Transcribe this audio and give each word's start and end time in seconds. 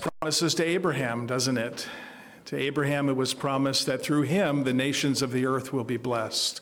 promises 0.00 0.54
to 0.54 0.64
Abraham, 0.64 1.26
doesn't 1.26 1.58
it? 1.58 1.86
To 2.46 2.56
Abraham, 2.56 3.08
it 3.08 3.16
was 3.16 3.34
promised 3.34 3.86
that 3.86 4.02
through 4.02 4.22
him 4.22 4.64
the 4.64 4.72
nations 4.72 5.22
of 5.22 5.32
the 5.32 5.46
earth 5.46 5.72
will 5.72 5.84
be 5.84 5.96
blessed. 5.96 6.60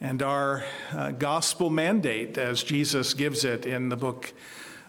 And 0.00 0.22
our 0.22 0.64
uh, 0.92 1.12
gospel 1.12 1.70
mandate, 1.70 2.38
as 2.38 2.62
Jesus 2.62 3.14
gives 3.14 3.44
it 3.44 3.66
in 3.66 3.88
the 3.88 3.96
book 3.96 4.32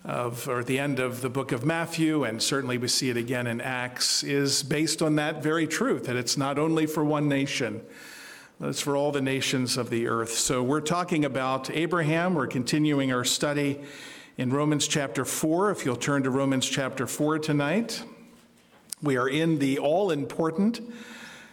of, 0.04 0.48
or 0.48 0.64
the 0.64 0.80
end 0.80 1.00
of 1.00 1.22
the 1.22 1.30
book 1.30 1.52
of 1.52 1.66
Matthew, 1.66 2.24
and 2.24 2.42
certainly 2.42 2.78
we 2.78 2.88
see 2.88 3.10
it 3.10 3.18
again 3.18 3.48
in 3.48 3.60
Acts, 3.60 4.24
is 4.24 4.64
based 4.64 5.02
on 5.02 5.16
that 5.16 5.42
very 5.42 5.68
truth 5.68 6.06
that 6.06 6.16
it's 6.16 6.38
not 6.38 6.60
only 6.60 6.86
for 6.86 7.04
one 7.04 7.28
nation, 7.28 7.82
it's 8.62 8.82
for 8.82 8.96
all 8.96 9.12
the 9.12 9.22
nations 9.22 9.78
of 9.78 9.90
the 9.90 10.08
earth. 10.08 10.32
So 10.32 10.62
we're 10.62 10.82
talking 10.82 11.26
about 11.26 11.70
Abraham. 11.72 12.36
We're 12.36 12.48
continuing 12.48 13.12
our 13.12 13.24
study 13.24 13.80
in 14.40 14.52
Romans 14.52 14.88
chapter 14.88 15.26
4. 15.26 15.70
If 15.70 15.84
you'll 15.84 15.98
turn 15.98 16.24
to 16.24 16.30
Romans 16.30 16.66
chapter 16.66 17.06
4 17.06 17.40
tonight, 17.40 18.02
we 19.02 19.18
are 19.18 19.28
in 19.28 19.60
the 19.60 19.78
all 19.80 20.12
important 20.12 20.80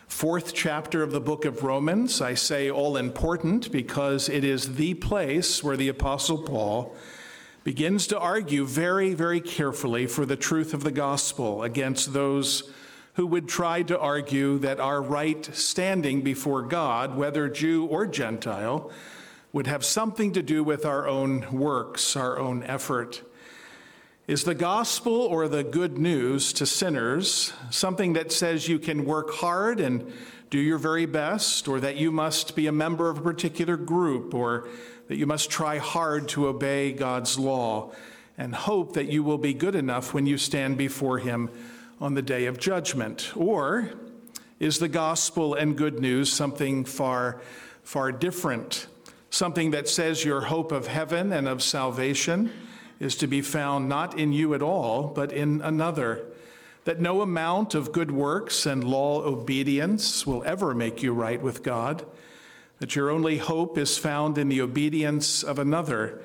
fourth 0.07 0.55
chapter 0.55 1.03
of 1.03 1.11
the 1.11 1.21
book 1.21 1.45
of 1.45 1.65
Romans. 1.65 2.21
I 2.21 2.35
say 2.35 2.71
all 2.71 2.97
important 2.97 3.73
because 3.73 4.29
it 4.29 4.45
is 4.45 4.77
the 4.77 4.95
place 4.95 5.65
where 5.65 5.77
the 5.77 5.89
Apostle 5.89 6.39
Paul 6.39 6.95
begins 7.65 8.07
to 8.07 8.19
argue 8.21 8.65
very, 8.65 9.15
very 9.15 9.41
carefully 9.41 10.07
for 10.07 10.25
the 10.25 10.37
truth 10.37 10.73
of 10.73 10.85
the 10.85 10.93
gospel 10.93 11.65
against 11.65 12.13
those 12.13 12.71
who 13.15 13.27
would 13.27 13.49
try 13.49 13.83
to 13.83 13.99
argue 13.99 14.59
that 14.61 14.79
our 14.79 15.03
right 15.03 15.45
standing 15.53 16.23
before 16.23 16.63
God, 16.63 17.17
whether 17.17 17.49
Jew 17.49 17.87
or 17.87 18.07
Gentile, 18.07 18.93
would 19.53 19.67
have 19.67 19.85
something 19.85 20.33
to 20.33 20.43
do 20.43 20.63
with 20.63 20.85
our 20.85 21.07
own 21.07 21.47
works, 21.51 22.17
our 22.17 22.39
own 22.39 22.63
effort. 22.65 23.23
Is 24.27 24.45
the 24.45 24.55
gospel 24.55 25.13
or 25.13 25.47
the 25.47 25.63
good 25.63 25.99
news 25.99 26.53
to 26.55 26.67
sinners 26.67 27.53
something 27.71 28.15
that 28.15 28.33
says 28.33 28.69
you 28.69 28.79
can 28.79 29.05
work 29.05 29.31
hard 29.35 29.79
and 29.79 30.13
do 30.51 30.59
your 30.59 30.79
very 30.79 31.07
best, 31.07 31.67
or 31.67 31.81
that 31.81 31.97
you 31.97 32.13
must 32.13 32.55
be 32.55 32.67
a 32.67 32.73
member 32.73 33.09
of 33.09 33.19
a 33.19 33.23
particular 33.23 33.77
group, 33.77 34.33
or 34.33 34.69
that 35.09 35.17
you 35.17 35.27
must 35.27 35.51
try 35.51 35.79
hard 35.79 36.29
to 36.29 36.47
obey 36.47 36.93
God's 36.93 37.39
law 37.39 37.93
and 38.39 38.55
hope 38.55 38.95
that 38.95 39.07
you 39.07 39.23
will 39.23 39.39
be 39.39 39.55
good 39.55 39.75
enough 39.75 40.15
when 40.15 40.27
you 40.27 40.39
stand 40.39 40.77
before 40.77 41.19
Him 41.19 41.51
on 42.01 42.15
the 42.15 42.23
day 42.23 42.47
of 42.47 42.59
judgment? 42.59 43.33
Or 43.35 43.91
is 44.61 44.79
the 44.79 44.89
gospel 44.89 45.55
and 45.55 45.77
good 45.77 46.01
news 46.01 46.33
something 46.33 46.85
far, 46.85 47.41
far 47.83 48.13
different? 48.13 48.87
Something 49.37 49.73
that 49.73 49.87
says 49.87 50.25
your 50.25 50.41
hope 50.41 50.73
of 50.73 50.87
heaven 50.87 51.31
and 51.31 51.47
of 51.47 51.63
salvation 51.63 52.51
is 52.99 53.15
to 53.17 53.27
be 53.27 53.43
found 53.43 53.87
not 53.87 54.19
in 54.19 54.33
you 54.33 54.55
at 54.55 54.63
all, 54.63 55.09
but 55.09 55.31
in 55.31 55.61
another. 55.61 56.25
That 56.85 57.03
no 57.03 57.21
amount 57.21 57.75
of 57.75 57.93
good 57.93 58.11
works 58.11 58.65
and 58.65 58.83
law 58.83 59.21
obedience 59.21 60.27
will 60.27 60.43
ever 60.45 60.75
make 60.75 61.03
you 61.03 61.13
right 61.13 61.43
with 61.43 61.63
God. 61.63 62.07
That 62.79 62.97
your 62.97 63.11
only 63.11 63.37
hope 63.37 63.77
is 63.77 63.99
found 63.99 64.39
in 64.39 64.49
the 64.49 64.63
obedience 64.63 65.43
of 65.43 65.59
another 65.59 66.23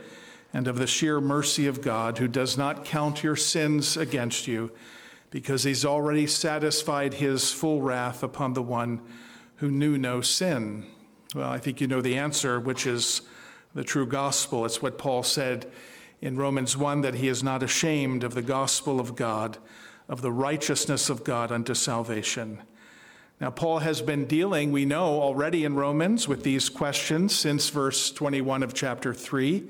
and 0.53 0.65
of 0.65 0.77
the 0.77 0.87
sheer 0.87 1.19
mercy 1.19 1.67
of 1.67 1.81
God, 1.81 2.17
who 2.17 2.29
does 2.29 2.57
not 2.57 2.85
count 2.85 3.23
your 3.23 3.35
sins 3.35 3.97
against 3.97 4.47
you 4.47 4.71
because 5.31 5.63
he's 5.63 5.83
already 5.83 6.27
satisfied 6.27 7.15
his 7.15 7.51
full 7.51 7.81
wrath 7.81 8.23
upon 8.23 8.53
the 8.53 8.63
one 8.63 9.01
who 9.57 9.69
knew 9.69 9.97
no 9.97 10.21
sin. 10.21 10.85
Well, 11.33 11.49
I 11.49 11.59
think 11.59 11.79
you 11.79 11.87
know 11.87 12.01
the 12.01 12.17
answer, 12.17 12.59
which 12.59 12.85
is 12.85 13.21
the 13.73 13.85
true 13.85 14.05
gospel. 14.05 14.65
It's 14.65 14.81
what 14.81 14.97
Paul 14.97 15.23
said 15.23 15.71
in 16.19 16.35
Romans 16.35 16.75
1 16.75 17.01
that 17.01 17.15
he 17.15 17.29
is 17.29 17.41
not 17.41 17.63
ashamed 17.63 18.25
of 18.25 18.33
the 18.33 18.41
gospel 18.41 18.99
of 18.99 19.15
God, 19.15 19.57
of 20.09 20.21
the 20.21 20.31
righteousness 20.31 21.09
of 21.09 21.23
God 21.23 21.49
unto 21.49 21.73
salvation. 21.73 22.61
Now, 23.39 23.49
Paul 23.49 23.79
has 23.79 24.01
been 24.01 24.25
dealing, 24.25 24.73
we 24.73 24.83
know 24.83 25.21
already 25.21 25.63
in 25.63 25.75
Romans, 25.75 26.27
with 26.27 26.43
these 26.43 26.67
questions 26.67 27.33
since 27.33 27.69
verse 27.69 28.11
21 28.11 28.61
of 28.61 28.73
chapter 28.73 29.13
3, 29.13 29.63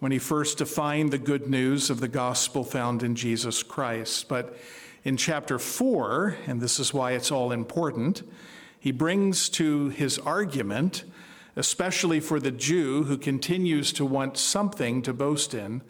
when 0.00 0.10
he 0.10 0.18
first 0.18 0.58
defined 0.58 1.12
the 1.12 1.18
good 1.18 1.48
news 1.48 1.90
of 1.90 2.00
the 2.00 2.08
gospel 2.08 2.64
found 2.64 3.04
in 3.04 3.14
Jesus 3.14 3.62
Christ. 3.62 4.28
But 4.28 4.56
in 5.04 5.16
chapter 5.16 5.60
4, 5.60 6.38
and 6.48 6.60
this 6.60 6.80
is 6.80 6.92
why 6.92 7.12
it's 7.12 7.30
all 7.30 7.52
important, 7.52 8.24
he 8.78 8.92
brings 8.92 9.48
to 9.50 9.88
his 9.88 10.18
argument, 10.18 11.04
especially 11.56 12.20
for 12.20 12.38
the 12.38 12.50
Jew 12.50 13.04
who 13.04 13.18
continues 13.18 13.92
to 13.94 14.04
want 14.04 14.38
something 14.38 15.02
to 15.02 15.12
boast 15.12 15.54
in. 15.54 15.82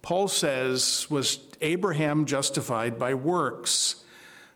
Paul 0.00 0.28
says, 0.28 1.06
Was 1.10 1.38
Abraham 1.60 2.24
justified 2.24 2.98
by 2.98 3.14
works? 3.14 4.04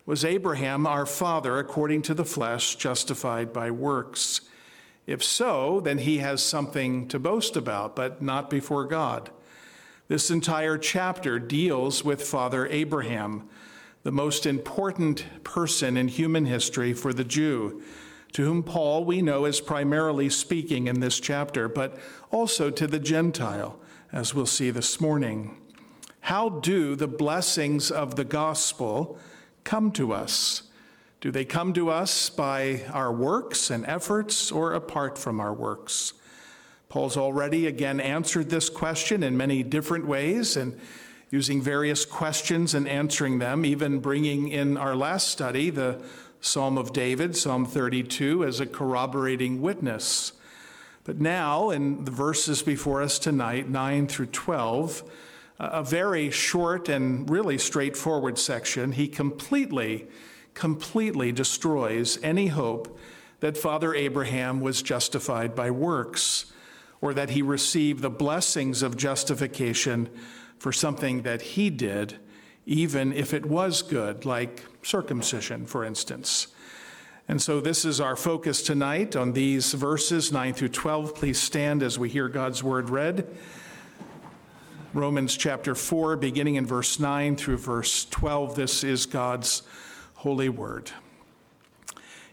Was 0.06 0.24
Abraham, 0.24 0.86
our 0.86 1.04
father, 1.04 1.58
according 1.58 2.02
to 2.02 2.14
the 2.14 2.24
flesh, 2.24 2.76
justified 2.76 3.52
by 3.52 3.70
works? 3.70 4.40
If 5.06 5.22
so, 5.22 5.80
then 5.80 5.98
he 5.98 6.18
has 6.18 6.42
something 6.42 7.06
to 7.08 7.18
boast 7.18 7.56
about, 7.56 7.94
but 7.94 8.22
not 8.22 8.50
before 8.50 8.86
God. 8.86 9.30
This 10.08 10.30
entire 10.30 10.78
chapter 10.78 11.38
deals 11.38 12.04
with 12.04 12.22
Father 12.22 12.66
Abraham 12.68 13.48
the 14.06 14.12
most 14.12 14.46
important 14.46 15.26
person 15.42 15.96
in 15.96 16.06
human 16.06 16.46
history 16.46 16.92
for 16.92 17.12
the 17.12 17.24
Jew, 17.24 17.82
to 18.34 18.44
whom 18.44 18.62
Paul, 18.62 19.04
we 19.04 19.20
know, 19.20 19.46
is 19.46 19.60
primarily 19.60 20.28
speaking 20.30 20.86
in 20.86 21.00
this 21.00 21.18
chapter, 21.18 21.66
but 21.68 21.98
also 22.30 22.70
to 22.70 22.86
the 22.86 23.00
Gentile, 23.00 23.80
as 24.12 24.32
we'll 24.32 24.46
see 24.46 24.70
this 24.70 25.00
morning. 25.00 25.56
How 26.20 26.48
do 26.48 26.94
the 26.94 27.08
blessings 27.08 27.90
of 27.90 28.14
the 28.14 28.22
gospel 28.22 29.18
come 29.64 29.90
to 29.92 30.12
us? 30.12 30.62
Do 31.20 31.32
they 31.32 31.44
come 31.44 31.72
to 31.72 31.90
us 31.90 32.30
by 32.30 32.84
our 32.92 33.12
works 33.12 33.70
and 33.70 33.84
efforts 33.86 34.52
or 34.52 34.72
apart 34.72 35.18
from 35.18 35.40
our 35.40 35.52
works? 35.52 36.12
Paul's 36.88 37.16
already 37.16 37.66
again 37.66 37.98
answered 37.98 38.50
this 38.50 38.70
question 38.70 39.24
in 39.24 39.36
many 39.36 39.64
different 39.64 40.06
ways, 40.06 40.56
and 40.56 40.78
using 41.30 41.60
various 41.60 42.04
questions 42.04 42.74
and 42.74 42.88
answering 42.88 43.38
them, 43.38 43.64
even 43.64 43.98
bringing 43.98 44.48
in 44.48 44.76
our 44.76 44.94
last 44.94 45.28
study 45.28 45.70
the 45.70 46.00
Psalm 46.40 46.78
of 46.78 46.92
David, 46.92 47.36
Psalm 47.36 47.66
32, 47.66 48.44
as 48.44 48.60
a 48.60 48.66
corroborating 48.66 49.60
witness. 49.60 50.32
But 51.04 51.20
now, 51.20 51.70
in 51.70 52.04
the 52.04 52.10
verses 52.10 52.62
before 52.62 53.02
us 53.02 53.18
tonight, 53.18 53.68
9 53.68 54.06
through 54.06 54.26
12, 54.26 55.02
a 55.58 55.82
very 55.82 56.30
short 56.30 56.88
and 56.88 57.28
really 57.28 57.58
straightforward 57.58 58.38
section, 58.38 58.92
he 58.92 59.08
completely, 59.08 60.06
completely 60.54 61.32
destroys 61.32 62.22
any 62.22 62.48
hope 62.48 62.98
that 63.40 63.56
Father 63.56 63.94
Abraham 63.94 64.60
was 64.60 64.82
justified 64.82 65.54
by 65.54 65.70
works 65.70 66.52
or 67.00 67.14
that 67.14 67.30
he 67.30 67.42
received 67.42 68.02
the 68.02 68.10
blessings 68.10 68.82
of 68.82 68.96
justification 68.96 70.08
for 70.66 70.72
something 70.72 71.22
that 71.22 71.42
he 71.42 71.70
did, 71.70 72.16
even 72.66 73.12
if 73.12 73.32
it 73.32 73.46
was 73.46 73.82
good, 73.82 74.24
like 74.24 74.64
circumcision, 74.82 75.64
for 75.64 75.84
instance. 75.84 76.48
And 77.28 77.40
so, 77.40 77.60
this 77.60 77.84
is 77.84 78.00
our 78.00 78.16
focus 78.16 78.62
tonight 78.62 79.14
on 79.14 79.32
these 79.32 79.74
verses 79.74 80.32
9 80.32 80.54
through 80.54 80.70
12. 80.70 81.14
Please 81.14 81.40
stand 81.40 81.84
as 81.84 82.00
we 82.00 82.08
hear 82.08 82.28
God's 82.28 82.64
word 82.64 82.90
read. 82.90 83.28
Romans 84.92 85.36
chapter 85.36 85.76
4, 85.76 86.16
beginning 86.16 86.56
in 86.56 86.66
verse 86.66 86.98
9 86.98 87.36
through 87.36 87.58
verse 87.58 88.04
12. 88.06 88.56
This 88.56 88.82
is 88.82 89.06
God's 89.06 89.62
holy 90.14 90.48
word. 90.48 90.90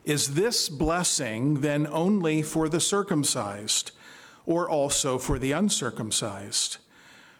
Is 0.05 0.33
this 0.33 0.69
blessing 0.69 1.61
then 1.61 1.85
only 1.85 2.41
for 2.41 2.67
the 2.67 2.79
circumcised, 2.79 3.91
or 4.47 4.67
also 4.67 5.19
for 5.19 5.38
the 5.38 5.51
uncircumcised? 5.51 6.77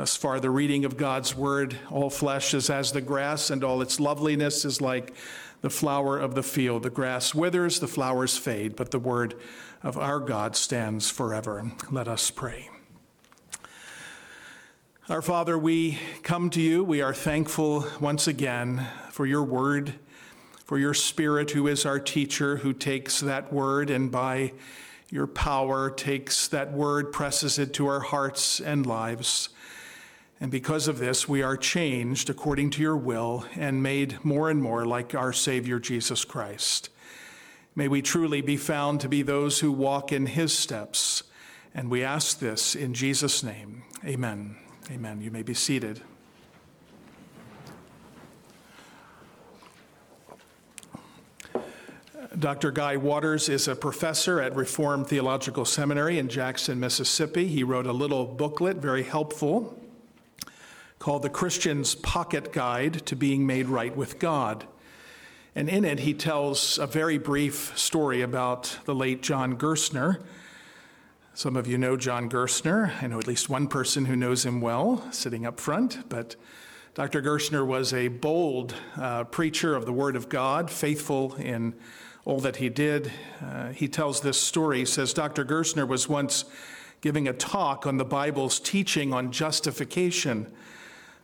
Thus 0.00 0.16
far, 0.16 0.40
the 0.40 0.48
reading 0.48 0.86
of 0.86 0.96
God's 0.96 1.36
word 1.36 1.76
all 1.90 2.08
flesh 2.08 2.54
is 2.54 2.70
as 2.70 2.90
the 2.90 3.02
grass, 3.02 3.50
and 3.50 3.62
all 3.62 3.82
its 3.82 4.00
loveliness 4.00 4.64
is 4.64 4.80
like 4.80 5.12
the 5.60 5.68
flower 5.68 6.18
of 6.18 6.34
the 6.34 6.42
field. 6.42 6.84
The 6.84 6.88
grass 6.88 7.34
withers, 7.34 7.80
the 7.80 7.86
flowers 7.86 8.38
fade, 8.38 8.76
but 8.76 8.92
the 8.92 8.98
word 8.98 9.34
of 9.82 9.98
our 9.98 10.18
God 10.18 10.56
stands 10.56 11.10
forever. 11.10 11.72
Let 11.90 12.08
us 12.08 12.30
pray. 12.30 12.70
Our 15.10 15.20
Father, 15.20 15.58
we 15.58 15.98
come 16.22 16.48
to 16.48 16.62
you. 16.62 16.82
We 16.82 17.02
are 17.02 17.12
thankful 17.12 17.86
once 18.00 18.26
again 18.26 18.86
for 19.10 19.26
your 19.26 19.44
word, 19.44 19.96
for 20.64 20.78
your 20.78 20.94
Spirit, 20.94 21.50
who 21.50 21.66
is 21.66 21.84
our 21.84 22.00
teacher, 22.00 22.56
who 22.56 22.72
takes 22.72 23.20
that 23.20 23.52
word 23.52 23.90
and 23.90 24.10
by 24.10 24.54
your 25.10 25.26
power 25.26 25.90
takes 25.90 26.48
that 26.48 26.72
word, 26.72 27.12
presses 27.12 27.58
it 27.58 27.74
to 27.74 27.86
our 27.86 28.00
hearts 28.00 28.60
and 28.60 28.86
lives. 28.86 29.50
And 30.40 30.50
because 30.50 30.88
of 30.88 30.98
this, 30.98 31.28
we 31.28 31.42
are 31.42 31.56
changed 31.56 32.30
according 32.30 32.70
to 32.70 32.82
your 32.82 32.96
will 32.96 33.44
and 33.54 33.82
made 33.82 34.24
more 34.24 34.48
and 34.48 34.62
more 34.62 34.86
like 34.86 35.14
our 35.14 35.34
Savior 35.34 35.78
Jesus 35.78 36.24
Christ. 36.24 36.88
May 37.76 37.88
we 37.88 38.00
truly 38.00 38.40
be 38.40 38.56
found 38.56 39.00
to 39.00 39.08
be 39.08 39.20
those 39.20 39.60
who 39.60 39.70
walk 39.70 40.12
in 40.12 40.24
his 40.26 40.56
steps. 40.56 41.24
And 41.74 41.90
we 41.90 42.02
ask 42.02 42.38
this 42.38 42.74
in 42.74 42.94
Jesus' 42.94 43.42
name. 43.42 43.82
Amen. 44.04 44.56
Amen. 44.90 45.20
You 45.20 45.30
may 45.30 45.42
be 45.42 45.54
seated. 45.54 46.00
Dr. 52.38 52.70
Guy 52.70 52.96
Waters 52.96 53.50
is 53.50 53.68
a 53.68 53.76
professor 53.76 54.40
at 54.40 54.56
Reformed 54.56 55.06
Theological 55.08 55.66
Seminary 55.66 56.18
in 56.18 56.28
Jackson, 56.28 56.80
Mississippi. 56.80 57.46
He 57.46 57.62
wrote 57.62 57.86
a 57.86 57.92
little 57.92 58.24
booklet, 58.24 58.78
very 58.78 59.02
helpful, 59.02 59.78
called 61.00 61.22
The 61.22 61.30
Christian's 61.30 61.96
Pocket 61.96 62.52
Guide 62.52 63.04
to 63.06 63.16
Being 63.16 63.44
Made 63.44 63.66
Right 63.66 63.96
with 63.96 64.20
God. 64.20 64.66
And 65.56 65.68
in 65.68 65.84
it, 65.84 65.98
he 65.98 66.14
tells 66.14 66.78
a 66.78 66.86
very 66.86 67.18
brief 67.18 67.76
story 67.76 68.22
about 68.22 68.78
the 68.84 68.94
late 68.94 69.20
John 69.20 69.58
Gerstner 69.58 70.22
some 71.40 71.56
of 71.56 71.66
you 71.66 71.78
know 71.78 71.96
John 71.96 72.28
Gerstner. 72.28 73.02
I 73.02 73.06
know 73.06 73.18
at 73.18 73.26
least 73.26 73.48
one 73.48 73.66
person 73.66 74.04
who 74.04 74.14
knows 74.14 74.44
him 74.44 74.60
well, 74.60 75.02
sitting 75.10 75.46
up 75.46 75.58
front. 75.58 76.08
But 76.10 76.36
Dr. 76.92 77.22
Gerstner 77.22 77.64
was 77.64 77.94
a 77.94 78.08
bold 78.08 78.74
uh, 78.96 79.24
preacher 79.24 79.74
of 79.74 79.86
the 79.86 79.92
Word 79.92 80.16
of 80.16 80.28
God, 80.28 80.70
faithful 80.70 81.34
in 81.36 81.74
all 82.26 82.40
that 82.40 82.56
he 82.56 82.68
did. 82.68 83.10
Uh, 83.42 83.70
he 83.70 83.88
tells 83.88 84.20
this 84.20 84.38
story. 84.38 84.80
He 84.80 84.84
says 84.84 85.14
Dr. 85.14 85.44
Gerstner 85.44 85.88
was 85.88 86.10
once 86.10 86.44
giving 87.00 87.26
a 87.26 87.32
talk 87.32 87.86
on 87.86 87.96
the 87.96 88.04
Bible's 88.04 88.60
teaching 88.60 89.14
on 89.14 89.32
justification. 89.32 90.52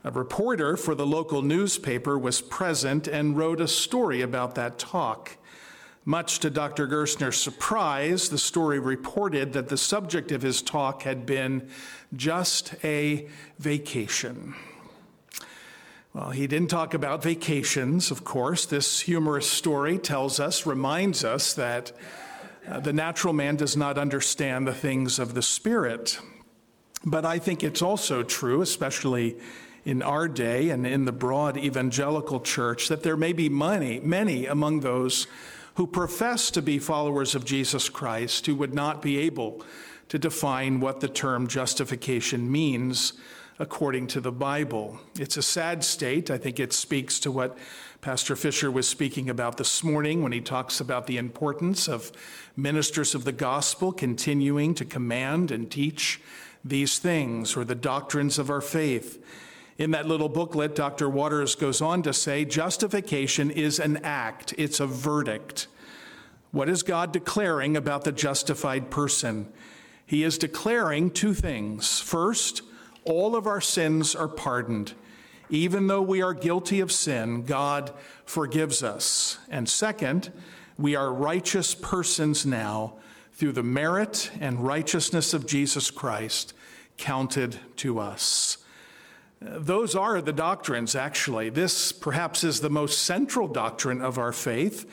A 0.06 0.10
reporter 0.12 0.76
for 0.76 0.94
the 0.94 1.04
local 1.04 1.42
newspaper 1.42 2.16
was 2.16 2.40
present 2.40 3.08
and 3.08 3.36
wrote 3.36 3.60
a 3.60 3.66
story 3.66 4.22
about 4.22 4.54
that 4.54 4.78
talk. 4.78 5.36
Much 6.04 6.38
to 6.38 6.48
Dr. 6.48 6.86
Gerstner's 6.86 7.36
surprise, 7.36 8.28
the 8.28 8.38
story 8.38 8.78
reported 8.78 9.52
that 9.54 9.68
the 9.68 9.76
subject 9.76 10.30
of 10.30 10.42
his 10.42 10.62
talk 10.62 11.02
had 11.02 11.26
been 11.26 11.68
just 12.14 12.76
a 12.84 13.26
vacation. 13.58 14.54
Well, 16.14 16.30
he 16.30 16.46
didn't 16.46 16.70
talk 16.70 16.94
about 16.94 17.24
vacations, 17.24 18.12
of 18.12 18.22
course. 18.22 18.64
This 18.64 19.00
humorous 19.00 19.50
story 19.50 19.98
tells 19.98 20.38
us, 20.38 20.66
reminds 20.66 21.24
us 21.24 21.52
that 21.54 21.90
uh, 22.68 22.78
the 22.78 22.92
natural 22.92 23.34
man 23.34 23.56
does 23.56 23.76
not 23.76 23.98
understand 23.98 24.68
the 24.68 24.72
things 24.72 25.18
of 25.18 25.34
the 25.34 25.42
Spirit. 25.42 26.20
But 27.04 27.24
I 27.24 27.40
think 27.40 27.64
it's 27.64 27.82
also 27.82 28.22
true, 28.22 28.62
especially 28.62 29.36
in 29.86 30.02
our 30.02 30.26
day 30.26 30.68
and 30.68 30.84
in 30.84 31.04
the 31.04 31.12
broad 31.12 31.56
evangelical 31.56 32.40
church, 32.40 32.88
that 32.88 33.04
there 33.04 33.16
may 33.16 33.32
be 33.32 33.48
many, 33.48 34.00
many 34.00 34.44
among 34.44 34.80
those 34.80 35.28
who 35.76 35.86
profess 35.86 36.50
to 36.50 36.60
be 36.60 36.78
followers 36.80 37.36
of 37.36 37.44
Jesus 37.44 37.88
Christ 37.88 38.46
who 38.46 38.56
would 38.56 38.74
not 38.74 39.00
be 39.00 39.18
able 39.18 39.64
to 40.08 40.18
define 40.18 40.80
what 40.80 41.00
the 41.00 41.08
term 41.08 41.46
justification 41.46 42.50
means 42.50 43.12
according 43.60 44.08
to 44.08 44.20
the 44.20 44.32
Bible. 44.32 44.98
It's 45.18 45.36
a 45.36 45.42
sad 45.42 45.84
state. 45.84 46.32
I 46.32 46.38
think 46.38 46.58
it 46.58 46.72
speaks 46.72 47.20
to 47.20 47.30
what 47.30 47.56
Pastor 48.00 48.34
Fisher 48.34 48.72
was 48.72 48.88
speaking 48.88 49.30
about 49.30 49.56
this 49.56 49.84
morning 49.84 50.20
when 50.20 50.32
he 50.32 50.40
talks 50.40 50.80
about 50.80 51.06
the 51.06 51.16
importance 51.16 51.88
of 51.88 52.10
ministers 52.56 53.14
of 53.14 53.24
the 53.24 53.32
gospel 53.32 53.92
continuing 53.92 54.74
to 54.74 54.84
command 54.84 55.52
and 55.52 55.70
teach 55.70 56.20
these 56.64 56.98
things 56.98 57.56
or 57.56 57.64
the 57.64 57.76
doctrines 57.76 58.36
of 58.36 58.50
our 58.50 58.60
faith. 58.60 59.22
In 59.78 59.90
that 59.90 60.06
little 60.06 60.28
booklet, 60.28 60.74
Dr. 60.74 61.08
Waters 61.08 61.54
goes 61.54 61.82
on 61.82 62.02
to 62.02 62.12
say 62.12 62.44
justification 62.44 63.50
is 63.50 63.78
an 63.78 63.98
act, 63.98 64.54
it's 64.56 64.80
a 64.80 64.86
verdict. 64.86 65.66
What 66.50 66.68
is 66.68 66.82
God 66.82 67.12
declaring 67.12 67.76
about 67.76 68.04
the 68.04 68.12
justified 68.12 68.90
person? 68.90 69.48
He 70.06 70.22
is 70.22 70.38
declaring 70.38 71.10
two 71.10 71.34
things. 71.34 72.00
First, 72.00 72.62
all 73.04 73.36
of 73.36 73.46
our 73.46 73.60
sins 73.60 74.14
are 74.14 74.28
pardoned. 74.28 74.94
Even 75.50 75.86
though 75.86 76.02
we 76.02 76.22
are 76.22 76.32
guilty 76.32 76.80
of 76.80 76.90
sin, 76.90 77.42
God 77.42 77.92
forgives 78.24 78.82
us. 78.82 79.38
And 79.50 79.68
second, 79.68 80.32
we 80.78 80.96
are 80.96 81.12
righteous 81.12 81.74
persons 81.74 82.46
now 82.46 82.94
through 83.34 83.52
the 83.52 83.62
merit 83.62 84.30
and 84.40 84.66
righteousness 84.66 85.34
of 85.34 85.46
Jesus 85.46 85.90
Christ 85.90 86.54
counted 86.96 87.58
to 87.76 87.98
us. 87.98 88.58
Those 89.40 89.94
are 89.94 90.20
the 90.22 90.32
doctrines, 90.32 90.94
actually. 90.94 91.50
This 91.50 91.92
perhaps 91.92 92.42
is 92.42 92.60
the 92.60 92.70
most 92.70 93.02
central 93.02 93.48
doctrine 93.48 94.00
of 94.00 94.18
our 94.18 94.32
faith 94.32 94.88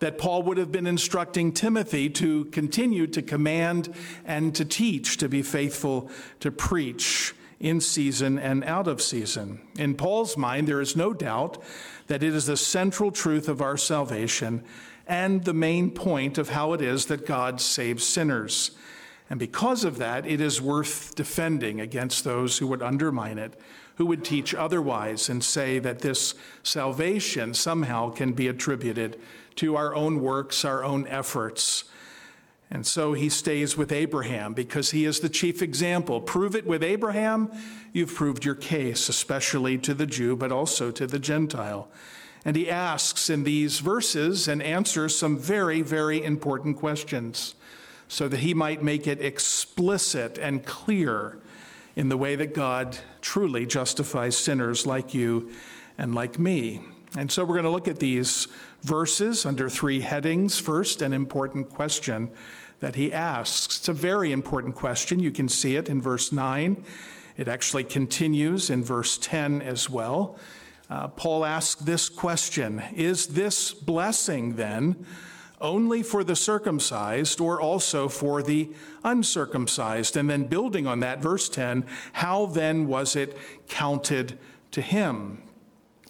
that 0.00 0.18
Paul 0.18 0.42
would 0.42 0.58
have 0.58 0.72
been 0.72 0.86
instructing 0.86 1.52
Timothy 1.52 2.10
to 2.10 2.46
continue 2.46 3.06
to 3.06 3.22
command 3.22 3.94
and 4.24 4.54
to 4.56 4.64
teach, 4.64 5.16
to 5.18 5.28
be 5.28 5.42
faithful 5.42 6.10
to 6.40 6.50
preach 6.50 7.34
in 7.60 7.80
season 7.80 8.38
and 8.38 8.64
out 8.64 8.88
of 8.88 9.00
season. 9.00 9.60
In 9.78 9.94
Paul's 9.94 10.36
mind, 10.36 10.68
there 10.68 10.80
is 10.80 10.96
no 10.96 11.14
doubt 11.14 11.62
that 12.08 12.22
it 12.22 12.34
is 12.34 12.46
the 12.46 12.56
central 12.56 13.10
truth 13.10 13.48
of 13.48 13.62
our 13.62 13.76
salvation 13.76 14.64
and 15.06 15.44
the 15.44 15.54
main 15.54 15.90
point 15.90 16.36
of 16.36 16.50
how 16.50 16.72
it 16.72 16.80
is 16.80 17.06
that 17.06 17.26
God 17.26 17.60
saves 17.60 18.04
sinners. 18.04 18.72
And 19.30 19.38
because 19.38 19.84
of 19.84 19.98
that, 19.98 20.26
it 20.26 20.40
is 20.40 20.60
worth 20.60 21.14
defending 21.14 21.80
against 21.80 22.24
those 22.24 22.58
who 22.58 22.66
would 22.66 22.82
undermine 22.82 23.38
it 23.38 23.58
who 23.96 24.06
would 24.06 24.24
teach 24.24 24.54
otherwise 24.54 25.28
and 25.28 25.42
say 25.42 25.78
that 25.78 26.00
this 26.00 26.34
salvation 26.62 27.54
somehow 27.54 28.10
can 28.10 28.32
be 28.32 28.48
attributed 28.48 29.18
to 29.56 29.76
our 29.76 29.94
own 29.94 30.20
works, 30.20 30.64
our 30.64 30.82
own 30.82 31.06
efforts. 31.06 31.84
And 32.70 32.86
so 32.86 33.12
he 33.12 33.28
stays 33.28 33.76
with 33.76 33.92
Abraham 33.92 34.52
because 34.52 34.90
he 34.90 35.04
is 35.04 35.20
the 35.20 35.28
chief 35.28 35.62
example. 35.62 36.20
Prove 36.20 36.56
it 36.56 36.66
with 36.66 36.82
Abraham, 36.82 37.50
you've 37.92 38.14
proved 38.14 38.44
your 38.44 38.56
case, 38.56 39.08
especially 39.08 39.78
to 39.78 39.94
the 39.94 40.06
Jew, 40.06 40.34
but 40.34 40.50
also 40.50 40.90
to 40.90 41.06
the 41.06 41.20
Gentile. 41.20 41.88
And 42.44 42.56
he 42.56 42.68
asks 42.68 43.30
in 43.30 43.44
these 43.44 43.78
verses 43.78 44.48
and 44.48 44.62
answers 44.62 45.16
some 45.16 45.38
very, 45.38 45.82
very 45.82 46.22
important 46.22 46.76
questions 46.78 47.54
so 48.08 48.28
that 48.28 48.40
he 48.40 48.54
might 48.54 48.82
make 48.82 49.06
it 49.06 49.22
explicit 49.22 50.36
and 50.38 50.66
clear 50.66 51.38
in 51.96 52.08
the 52.08 52.16
way 52.16 52.36
that 52.36 52.54
God 52.54 52.98
truly 53.20 53.66
justifies 53.66 54.36
sinners 54.36 54.86
like 54.86 55.14
you 55.14 55.50
and 55.96 56.14
like 56.14 56.38
me. 56.38 56.80
And 57.16 57.30
so 57.30 57.44
we're 57.44 57.54
going 57.54 57.64
to 57.64 57.70
look 57.70 57.88
at 57.88 58.00
these 58.00 58.48
verses 58.82 59.46
under 59.46 59.68
three 59.68 60.00
headings. 60.00 60.58
First, 60.58 61.02
an 61.02 61.12
important 61.12 61.70
question 61.70 62.30
that 62.80 62.96
he 62.96 63.12
asks. 63.12 63.78
It's 63.78 63.88
a 63.88 63.92
very 63.92 64.32
important 64.32 64.74
question. 64.74 65.20
You 65.20 65.30
can 65.30 65.48
see 65.48 65.76
it 65.76 65.88
in 65.88 66.02
verse 66.02 66.32
9. 66.32 66.82
It 67.36 67.48
actually 67.48 67.84
continues 67.84 68.70
in 68.70 68.84
verse 68.84 69.16
10 69.18 69.62
as 69.62 69.88
well. 69.88 70.38
Uh, 70.90 71.08
Paul 71.08 71.44
asks 71.44 71.82
this 71.82 72.08
question 72.08 72.82
Is 72.94 73.28
this 73.28 73.72
blessing 73.72 74.56
then 74.56 75.06
only 75.64 76.02
for 76.02 76.22
the 76.22 76.36
circumcised 76.36 77.40
or 77.40 77.60
also 77.60 78.08
for 78.08 78.42
the 78.42 78.70
uncircumcised? 79.02 80.16
And 80.16 80.30
then 80.30 80.44
building 80.44 80.86
on 80.86 81.00
that, 81.00 81.20
verse 81.20 81.48
10, 81.48 81.84
how 82.12 82.46
then 82.46 82.86
was 82.86 83.16
it 83.16 83.36
counted 83.66 84.38
to 84.70 84.80
him? 84.80 85.42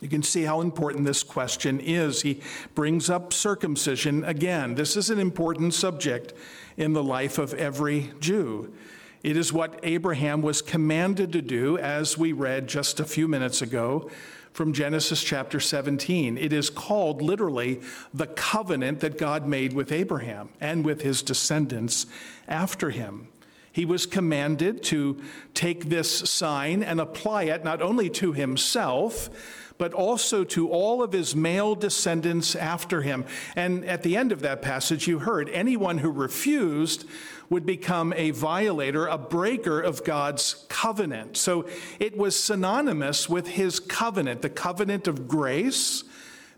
You 0.00 0.08
can 0.08 0.22
see 0.22 0.42
how 0.42 0.60
important 0.60 1.06
this 1.06 1.22
question 1.22 1.80
is. 1.80 2.22
He 2.22 2.42
brings 2.74 3.08
up 3.08 3.32
circumcision 3.32 4.24
again. 4.24 4.74
This 4.74 4.96
is 4.96 5.08
an 5.08 5.18
important 5.18 5.72
subject 5.72 6.34
in 6.76 6.92
the 6.92 7.02
life 7.02 7.38
of 7.38 7.54
every 7.54 8.12
Jew. 8.20 8.74
It 9.22 9.38
is 9.38 9.52
what 9.52 9.80
Abraham 9.82 10.42
was 10.42 10.60
commanded 10.60 11.32
to 11.32 11.40
do, 11.40 11.78
as 11.78 12.18
we 12.18 12.32
read 12.32 12.66
just 12.66 13.00
a 13.00 13.04
few 13.04 13.26
minutes 13.26 13.62
ago 13.62 14.10
from 14.54 14.72
Genesis 14.72 15.22
chapter 15.22 15.58
17. 15.58 16.38
It 16.38 16.52
is 16.52 16.70
called 16.70 17.20
literally 17.20 17.80
the 18.14 18.28
covenant 18.28 19.00
that 19.00 19.18
God 19.18 19.48
made 19.48 19.72
with 19.72 19.90
Abraham 19.90 20.48
and 20.60 20.84
with 20.84 21.02
his 21.02 21.22
descendants 21.22 22.06
after 22.46 22.90
him. 22.90 23.26
He 23.72 23.84
was 23.84 24.06
commanded 24.06 24.84
to 24.84 25.20
take 25.54 25.86
this 25.86 26.30
sign 26.30 26.84
and 26.84 27.00
apply 27.00 27.44
it 27.44 27.64
not 27.64 27.82
only 27.82 28.08
to 28.10 28.32
himself, 28.32 29.28
but 29.78 29.92
also 29.92 30.44
to 30.44 30.70
all 30.70 31.02
of 31.02 31.12
his 31.12 31.34
male 31.34 31.74
descendants 31.74 32.54
after 32.54 33.02
him. 33.02 33.24
And 33.56 33.84
at 33.84 34.02
the 34.02 34.16
end 34.16 34.32
of 34.32 34.40
that 34.40 34.62
passage, 34.62 35.08
you 35.08 35.20
heard 35.20 35.48
anyone 35.50 35.98
who 35.98 36.10
refused 36.10 37.04
would 37.50 37.66
become 37.66 38.12
a 38.16 38.30
violator, 38.30 39.06
a 39.06 39.18
breaker 39.18 39.80
of 39.80 40.04
God's 40.04 40.64
covenant. 40.68 41.36
So 41.36 41.68
it 42.00 42.16
was 42.16 42.38
synonymous 42.38 43.28
with 43.28 43.48
his 43.48 43.80
covenant, 43.80 44.42
the 44.42 44.50
covenant 44.50 45.08
of 45.08 45.28
grace 45.28 46.04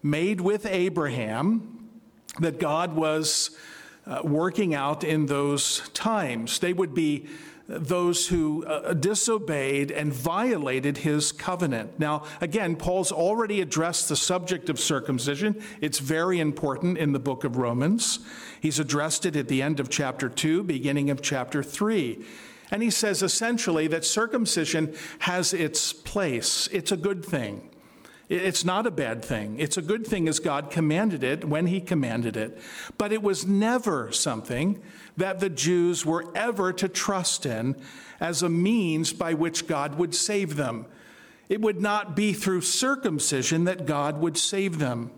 made 0.02 0.40
with 0.40 0.66
Abraham 0.66 1.88
that 2.38 2.60
God 2.60 2.94
was 2.94 3.56
uh, 4.06 4.20
working 4.22 4.74
out 4.74 5.02
in 5.02 5.26
those 5.26 5.88
times. 5.90 6.58
They 6.60 6.72
would 6.72 6.94
be 6.94 7.26
those 7.68 8.28
who 8.28 8.64
uh, 8.64 8.94
disobeyed 8.94 9.90
and 9.90 10.12
violated 10.12 10.98
his 10.98 11.32
covenant. 11.32 11.98
Now, 11.98 12.24
again, 12.40 12.76
Paul's 12.76 13.10
already 13.10 13.60
addressed 13.60 14.08
the 14.08 14.16
subject 14.16 14.68
of 14.68 14.78
circumcision. 14.78 15.60
It's 15.80 15.98
very 15.98 16.38
important 16.38 16.98
in 16.98 17.12
the 17.12 17.18
book 17.18 17.44
of 17.44 17.56
Romans. 17.56 18.20
He's 18.60 18.78
addressed 18.78 19.26
it 19.26 19.36
at 19.36 19.48
the 19.48 19.62
end 19.62 19.80
of 19.80 19.90
chapter 19.90 20.28
2, 20.28 20.62
beginning 20.62 21.10
of 21.10 21.22
chapter 21.22 21.62
3. 21.62 22.24
And 22.70 22.82
he 22.82 22.90
says 22.90 23.22
essentially 23.22 23.86
that 23.88 24.04
circumcision 24.04 24.94
has 25.20 25.52
its 25.52 25.92
place, 25.92 26.68
it's 26.72 26.92
a 26.92 26.96
good 26.96 27.24
thing. 27.24 27.68
It's 28.28 28.64
not 28.64 28.86
a 28.86 28.90
bad 28.90 29.24
thing. 29.24 29.58
It's 29.60 29.76
a 29.76 29.82
good 29.82 30.04
thing 30.04 30.26
as 30.26 30.40
God 30.40 30.70
commanded 30.70 31.22
it 31.22 31.44
when 31.44 31.66
He 31.66 31.80
commanded 31.80 32.36
it. 32.36 32.58
But 32.98 33.12
it 33.12 33.22
was 33.22 33.46
never 33.46 34.10
something 34.10 34.82
that 35.16 35.38
the 35.38 35.48
Jews 35.48 36.04
were 36.04 36.24
ever 36.34 36.72
to 36.72 36.88
trust 36.88 37.46
in 37.46 37.76
as 38.18 38.42
a 38.42 38.48
means 38.48 39.12
by 39.12 39.34
which 39.34 39.68
God 39.68 39.96
would 39.96 40.14
save 40.14 40.56
them. 40.56 40.86
It 41.48 41.60
would 41.60 41.80
not 41.80 42.16
be 42.16 42.32
through 42.32 42.62
circumcision 42.62 43.64
that 43.64 43.86
God 43.86 44.20
would 44.20 44.36
save 44.36 44.78
them. 44.78 45.12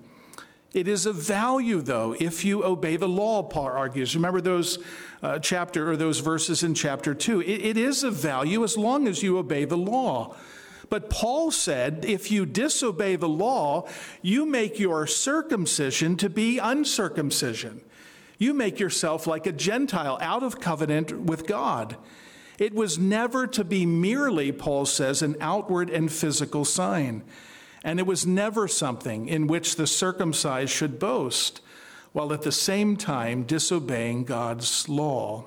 It 0.74 0.86
is 0.86 1.06
of 1.06 1.16
value, 1.16 1.80
though, 1.80 2.14
if 2.20 2.44
you 2.44 2.62
obey 2.62 2.96
the 2.96 3.08
law, 3.08 3.42
Paul 3.42 3.68
argues. 3.68 4.14
Remember 4.14 4.42
those 4.42 4.78
uh, 5.22 5.38
chapter 5.38 5.90
or 5.90 5.96
those 5.96 6.20
verses 6.20 6.62
in 6.62 6.74
chapter 6.74 7.14
2. 7.14 7.40
It, 7.40 7.46
it 7.46 7.76
is 7.78 8.04
of 8.04 8.14
value 8.14 8.62
as 8.64 8.76
long 8.76 9.08
as 9.08 9.22
you 9.22 9.38
obey 9.38 9.64
the 9.64 9.78
law. 9.78 10.36
But 10.90 11.10
Paul 11.10 11.50
said 11.50 12.04
if 12.06 12.30
you 12.30 12.46
disobey 12.46 13.16
the 13.16 13.28
law, 13.28 13.86
you 14.22 14.46
make 14.46 14.78
your 14.78 15.06
circumcision 15.06 16.16
to 16.16 16.30
be 16.30 16.58
uncircumcision. 16.58 17.82
You 18.38 18.54
make 18.54 18.78
yourself 18.78 19.26
like 19.26 19.46
a 19.46 19.52
Gentile 19.52 20.18
out 20.20 20.42
of 20.42 20.60
covenant 20.60 21.12
with 21.22 21.46
God. 21.46 21.96
It 22.58 22.74
was 22.74 22.98
never 22.98 23.46
to 23.48 23.64
be 23.64 23.86
merely, 23.86 24.50
Paul 24.50 24.86
says, 24.86 25.22
an 25.22 25.36
outward 25.40 25.90
and 25.90 26.10
physical 26.10 26.64
sign. 26.64 27.22
And 27.84 28.00
it 28.00 28.06
was 28.06 28.26
never 28.26 28.66
something 28.66 29.28
in 29.28 29.46
which 29.46 29.76
the 29.76 29.86
circumcised 29.86 30.72
should 30.72 30.98
boast, 30.98 31.60
while 32.12 32.32
at 32.32 32.42
the 32.42 32.52
same 32.52 32.96
time 32.96 33.44
disobeying 33.44 34.24
God's 34.24 34.88
law. 34.88 35.44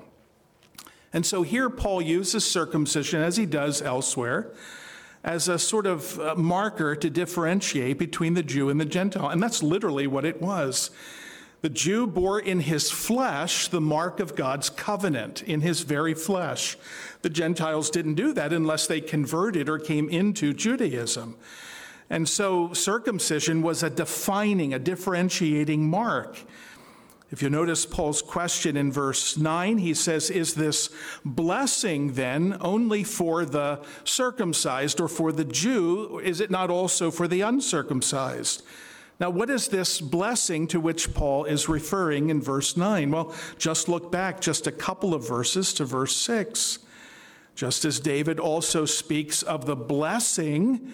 And 1.12 1.26
so 1.26 1.42
here 1.42 1.68
Paul 1.68 2.00
uses 2.00 2.50
circumcision, 2.50 3.20
as 3.20 3.36
he 3.36 3.44
does 3.44 3.82
elsewhere, 3.82 4.50
as 5.24 5.48
a 5.48 5.58
sort 5.58 5.86
of 5.86 6.18
uh, 6.18 6.34
marker 6.34 6.96
to 6.96 7.08
differentiate 7.08 7.98
between 7.98 8.34
the 8.34 8.42
Jew 8.42 8.68
and 8.68 8.80
the 8.80 8.84
Gentile. 8.84 9.28
And 9.28 9.42
that's 9.42 9.62
literally 9.62 10.06
what 10.06 10.24
it 10.24 10.40
was. 10.40 10.90
The 11.60 11.68
Jew 11.68 12.08
bore 12.08 12.40
in 12.40 12.58
his 12.58 12.90
flesh 12.90 13.68
the 13.68 13.80
mark 13.80 14.18
of 14.18 14.34
God's 14.34 14.68
covenant, 14.68 15.42
in 15.44 15.60
his 15.60 15.82
very 15.82 16.12
flesh. 16.12 16.76
The 17.22 17.30
Gentiles 17.30 17.88
didn't 17.88 18.14
do 18.14 18.32
that 18.32 18.52
unless 18.52 18.88
they 18.88 19.00
converted 19.00 19.68
or 19.68 19.78
came 19.78 20.08
into 20.08 20.52
Judaism. 20.52 21.36
And 22.10 22.28
so 22.28 22.72
circumcision 22.72 23.62
was 23.62 23.84
a 23.84 23.90
defining, 23.90 24.74
a 24.74 24.78
differentiating 24.80 25.88
mark. 25.88 26.36
If 27.32 27.40
you 27.40 27.48
notice 27.48 27.86
Paul's 27.86 28.20
question 28.20 28.76
in 28.76 28.92
verse 28.92 29.38
9, 29.38 29.78
he 29.78 29.94
says, 29.94 30.28
Is 30.28 30.52
this 30.52 30.90
blessing 31.24 32.12
then 32.12 32.58
only 32.60 33.04
for 33.04 33.46
the 33.46 33.80
circumcised 34.04 35.00
or 35.00 35.08
for 35.08 35.32
the 35.32 35.46
Jew? 35.46 36.20
Is 36.22 36.42
it 36.42 36.50
not 36.50 36.68
also 36.68 37.10
for 37.10 37.26
the 37.26 37.40
uncircumcised? 37.40 38.62
Now, 39.18 39.30
what 39.30 39.48
is 39.48 39.68
this 39.68 39.98
blessing 39.98 40.66
to 40.68 40.80
which 40.80 41.14
Paul 41.14 41.46
is 41.46 41.70
referring 41.70 42.28
in 42.28 42.42
verse 42.42 42.76
9? 42.76 43.10
Well, 43.10 43.34
just 43.56 43.88
look 43.88 44.12
back 44.12 44.42
just 44.42 44.66
a 44.66 44.72
couple 44.72 45.14
of 45.14 45.26
verses 45.26 45.72
to 45.74 45.86
verse 45.86 46.14
6. 46.14 46.80
Just 47.54 47.86
as 47.86 47.98
David 47.98 48.40
also 48.40 48.84
speaks 48.84 49.42
of 49.42 49.64
the 49.64 49.76
blessing 49.76 50.92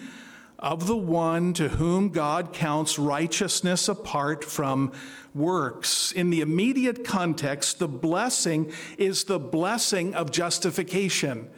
of 0.59 0.87
the 0.87 0.97
one 0.97 1.53
to 1.53 1.69
whom 1.69 2.09
God 2.09 2.51
counts 2.53 2.99
righteousness 2.99 3.87
apart 3.87 4.43
from 4.43 4.91
works. 5.33 6.11
In 6.11 6.29
the 6.29 6.41
immediate 6.41 7.05
context, 7.05 7.79
the 7.79 7.87
blessing 7.87 8.71
is 8.97 9.23
the 9.23 9.39
blessing 9.39 10.13
of 10.13 10.31
justification. 10.31 11.49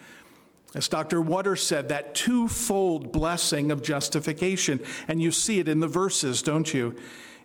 As 0.76 0.88
Dr. 0.88 1.20
Waters 1.20 1.64
said, 1.64 1.90
that 1.90 2.14
twofold 2.14 3.12
blessing 3.12 3.72
of 3.72 3.82
justification. 3.82 4.80
And 5.08 5.22
you 5.22 5.32
see 5.32 5.60
it 5.60 5.68
in 5.68 5.80
the 5.80 5.88
verses, 5.88 6.42
don't 6.42 6.72
you? 6.74 6.96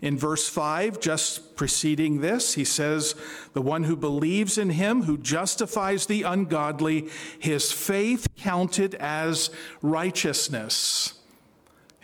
In 0.02 0.18
verse 0.18 0.46
5, 0.46 1.00
just 1.00 1.56
preceding 1.56 2.20
this, 2.20 2.52
he 2.52 2.64
says, 2.64 3.14
The 3.54 3.62
one 3.62 3.84
who 3.84 3.96
believes 3.96 4.58
in 4.58 4.70
him, 4.70 5.04
who 5.04 5.16
justifies 5.16 6.04
the 6.04 6.22
ungodly, 6.22 7.08
his 7.38 7.72
faith 7.72 8.28
counted 8.36 8.94
as 8.96 9.48
righteousness 9.80 11.15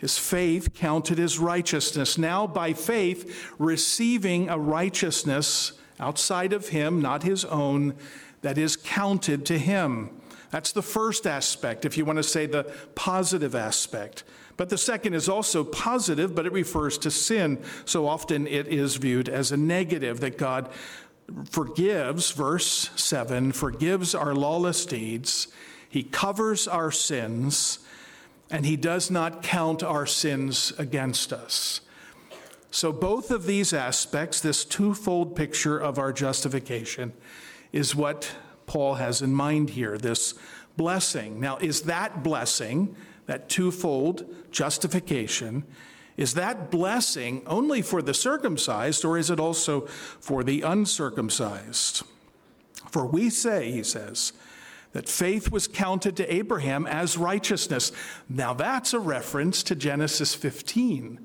his 0.03 0.17
faith 0.17 0.73
counted 0.73 1.17
as 1.17 1.39
righteousness. 1.39 2.17
Now, 2.17 2.45
by 2.45 2.73
faith, 2.73 3.53
receiving 3.57 4.49
a 4.49 4.59
righteousness 4.59 5.71
outside 5.97 6.51
of 6.51 6.67
him, 6.67 7.01
not 7.01 7.23
his 7.23 7.45
own, 7.45 7.93
that 8.41 8.57
is 8.57 8.75
counted 8.75 9.45
to 9.45 9.57
him. 9.57 10.09
That's 10.51 10.73
the 10.73 10.81
first 10.81 11.25
aspect, 11.25 11.85
if 11.85 11.97
you 11.97 12.03
want 12.03 12.17
to 12.17 12.23
say 12.23 12.45
the 12.45 12.65
positive 12.95 13.55
aspect. 13.55 14.25
But 14.57 14.67
the 14.67 14.77
second 14.77 15.13
is 15.13 15.29
also 15.29 15.63
positive, 15.63 16.35
but 16.35 16.45
it 16.45 16.51
refers 16.51 16.97
to 16.97 17.09
sin. 17.09 17.63
So 17.85 18.05
often 18.05 18.45
it 18.45 18.67
is 18.67 18.97
viewed 18.97 19.29
as 19.29 19.53
a 19.53 19.57
negative 19.57 20.19
that 20.19 20.37
God 20.37 20.67
forgives, 21.49 22.31
verse 22.31 22.89
7, 22.97 23.53
forgives 23.53 24.13
our 24.13 24.35
lawless 24.35 24.85
deeds. 24.85 25.47
He 25.87 26.03
covers 26.03 26.67
our 26.67 26.91
sins 26.91 27.79
and 28.53 28.67
he 28.67 28.75
does 28.75 29.09
not 29.09 29.41
count 29.41 29.81
our 29.81 30.05
sins 30.05 30.71
against 30.77 31.33
us. 31.33 31.81
So, 32.69 32.91
both 32.91 33.31
of 33.31 33.47
these 33.47 33.73
aspects, 33.73 34.39
this 34.39 34.63
twofold 34.63 35.35
picture 35.35 35.79
of 35.79 35.97
our 35.97 36.13
justification, 36.13 37.13
is 37.71 37.95
what 37.95 38.31
Paul 38.67 38.95
has 38.95 39.23
in 39.23 39.33
mind 39.33 39.71
here 39.71 39.97
this 39.97 40.35
blessing. 40.77 41.39
Now, 41.39 41.57
is 41.57 41.81
that 41.81 42.21
blessing, 42.21 42.95
that 43.25 43.49
twofold 43.49 44.23
justification, 44.51 45.63
is 46.15 46.35
that 46.35 46.69
blessing 46.69 47.41
only 47.47 47.81
for 47.81 48.03
the 48.03 48.13
circumcised, 48.13 49.03
or 49.03 49.17
is 49.17 49.31
it 49.31 49.39
also 49.39 49.81
for 49.87 50.43
the 50.43 50.61
uncircumcised? 50.61 52.03
For 52.91 53.03
we 53.03 53.31
say, 53.31 53.71
he 53.71 53.81
says, 53.81 54.31
that 54.93 55.09
faith 55.09 55.51
was 55.51 55.67
counted 55.67 56.15
to 56.17 56.33
Abraham 56.33 56.87
as 56.87 57.17
righteousness. 57.17 57.91
Now 58.29 58.53
that's 58.53 58.93
a 58.93 58.99
reference 58.99 59.63
to 59.63 59.75
Genesis 59.75 60.33
15. 60.33 61.19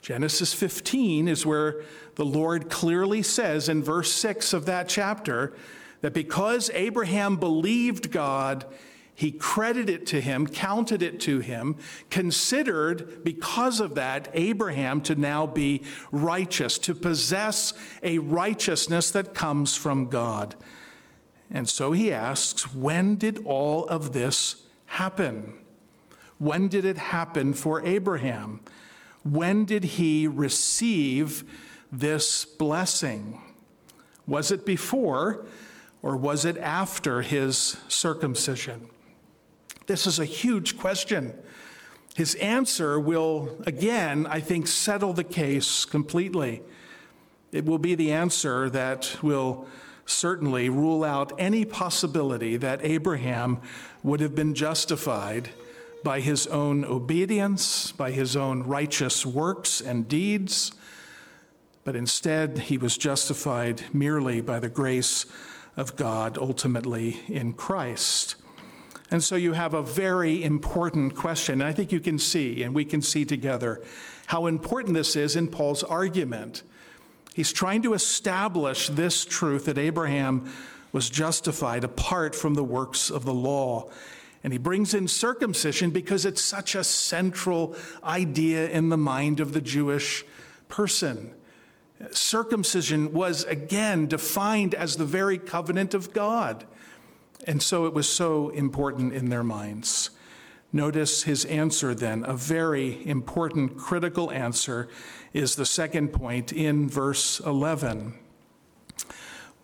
Genesis 0.00 0.52
15 0.52 1.28
is 1.28 1.46
where 1.46 1.82
the 2.16 2.24
Lord 2.24 2.68
clearly 2.68 3.22
says 3.22 3.68
in 3.68 3.82
verse 3.82 4.12
6 4.12 4.52
of 4.52 4.66
that 4.66 4.88
chapter 4.88 5.54
that 6.00 6.12
because 6.12 6.70
Abraham 6.74 7.36
believed 7.36 8.10
God, 8.10 8.64
he 9.14 9.30
credited 9.30 9.88
it 9.88 10.06
to 10.08 10.20
him, 10.20 10.46
counted 10.46 11.02
it 11.02 11.20
to 11.20 11.38
him, 11.38 11.76
considered 12.10 13.22
because 13.22 13.78
of 13.78 13.94
that 13.94 14.28
Abraham 14.34 15.00
to 15.02 15.14
now 15.14 15.46
be 15.46 15.82
righteous, 16.10 16.78
to 16.78 16.94
possess 16.94 17.72
a 18.02 18.18
righteousness 18.18 19.12
that 19.12 19.34
comes 19.34 19.76
from 19.76 20.08
God. 20.08 20.56
And 21.52 21.68
so 21.68 21.92
he 21.92 22.10
asks, 22.10 22.74
when 22.74 23.16
did 23.16 23.44
all 23.44 23.86
of 23.86 24.14
this 24.14 24.62
happen? 24.86 25.52
When 26.38 26.66
did 26.66 26.86
it 26.86 26.96
happen 26.96 27.52
for 27.52 27.84
Abraham? 27.84 28.60
When 29.22 29.66
did 29.66 29.84
he 29.84 30.26
receive 30.26 31.44
this 31.92 32.46
blessing? 32.46 33.40
Was 34.26 34.50
it 34.50 34.64
before 34.64 35.44
or 36.00 36.16
was 36.16 36.46
it 36.46 36.56
after 36.56 37.20
his 37.20 37.76
circumcision? 37.86 38.88
This 39.86 40.06
is 40.06 40.18
a 40.18 40.24
huge 40.24 40.78
question. 40.78 41.34
His 42.14 42.34
answer 42.36 42.98
will, 42.98 43.62
again, 43.66 44.26
I 44.26 44.40
think, 44.40 44.66
settle 44.66 45.12
the 45.12 45.24
case 45.24 45.84
completely. 45.84 46.62
It 47.52 47.66
will 47.66 47.78
be 47.78 47.94
the 47.94 48.12
answer 48.12 48.70
that 48.70 49.16
will 49.22 49.66
certainly 50.06 50.68
rule 50.68 51.04
out 51.04 51.32
any 51.38 51.64
possibility 51.64 52.56
that 52.56 52.84
Abraham 52.84 53.60
would 54.02 54.20
have 54.20 54.34
been 54.34 54.54
justified 54.54 55.50
by 56.02 56.20
his 56.20 56.46
own 56.48 56.84
obedience, 56.84 57.92
by 57.92 58.10
his 58.10 58.36
own 58.36 58.64
righteous 58.64 59.24
works 59.24 59.80
and 59.80 60.08
deeds, 60.08 60.72
but 61.84 61.96
instead 61.96 62.58
he 62.58 62.78
was 62.78 62.96
justified 62.96 63.82
merely 63.92 64.40
by 64.40 64.58
the 64.58 64.68
grace 64.68 65.26
of 65.76 65.96
God, 65.96 66.36
ultimately 66.38 67.20
in 67.28 67.52
Christ. 67.52 68.36
And 69.10 69.22
so 69.22 69.36
you 69.36 69.52
have 69.52 69.74
a 69.74 69.82
very 69.82 70.42
important 70.42 71.14
question. 71.14 71.60
And 71.60 71.68
I 71.68 71.72
think 71.72 71.92
you 71.92 72.00
can 72.00 72.18
see, 72.18 72.62
and 72.62 72.74
we 72.74 72.84
can 72.84 73.02
see 73.02 73.24
together, 73.24 73.82
how 74.26 74.46
important 74.46 74.94
this 74.94 75.16
is 75.16 75.36
in 75.36 75.48
Paul's 75.48 75.82
argument. 75.82 76.62
He's 77.34 77.52
trying 77.52 77.82
to 77.82 77.94
establish 77.94 78.88
this 78.88 79.24
truth 79.24 79.64
that 79.64 79.78
Abraham 79.78 80.52
was 80.92 81.08
justified 81.08 81.84
apart 81.84 82.34
from 82.34 82.54
the 82.54 82.64
works 82.64 83.10
of 83.10 83.24
the 83.24 83.34
law. 83.34 83.90
And 84.44 84.52
he 84.52 84.58
brings 84.58 84.92
in 84.92 85.08
circumcision 85.08 85.90
because 85.90 86.26
it's 86.26 86.42
such 86.42 86.74
a 86.74 86.84
central 86.84 87.76
idea 88.02 88.68
in 88.68 88.88
the 88.88 88.96
mind 88.96 89.40
of 89.40 89.52
the 89.52 89.60
Jewish 89.60 90.24
person. 90.68 91.32
Circumcision 92.10 93.12
was 93.12 93.44
again 93.44 94.08
defined 94.08 94.74
as 94.74 94.96
the 94.96 95.04
very 95.04 95.38
covenant 95.38 95.94
of 95.94 96.12
God. 96.12 96.66
And 97.46 97.62
so 97.62 97.86
it 97.86 97.94
was 97.94 98.08
so 98.08 98.50
important 98.50 99.12
in 99.12 99.30
their 99.30 99.44
minds. 99.44 100.10
Notice 100.72 101.24
his 101.24 101.44
answer 101.44 101.94
then, 101.94 102.24
a 102.24 102.34
very 102.34 103.06
important, 103.06 103.76
critical 103.76 104.30
answer, 104.30 104.88
is 105.34 105.54
the 105.54 105.66
second 105.66 106.08
point 106.12 106.52
in 106.52 106.88
verse 106.88 107.40
11. 107.40 108.14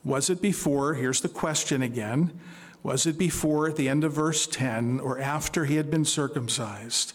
Was 0.04 0.28
it 0.28 0.42
before, 0.42 0.94
here's 0.94 1.22
the 1.22 1.28
question 1.28 1.82
again, 1.82 2.38
was 2.82 3.06
it 3.06 3.18
before 3.18 3.68
at 3.68 3.76
the 3.76 3.88
end 3.88 4.04
of 4.04 4.12
verse 4.12 4.46
10 4.46 5.00
or 5.00 5.18
after 5.18 5.64
he 5.64 5.76
had 5.76 5.90
been 5.90 6.04
circumcised? 6.04 7.14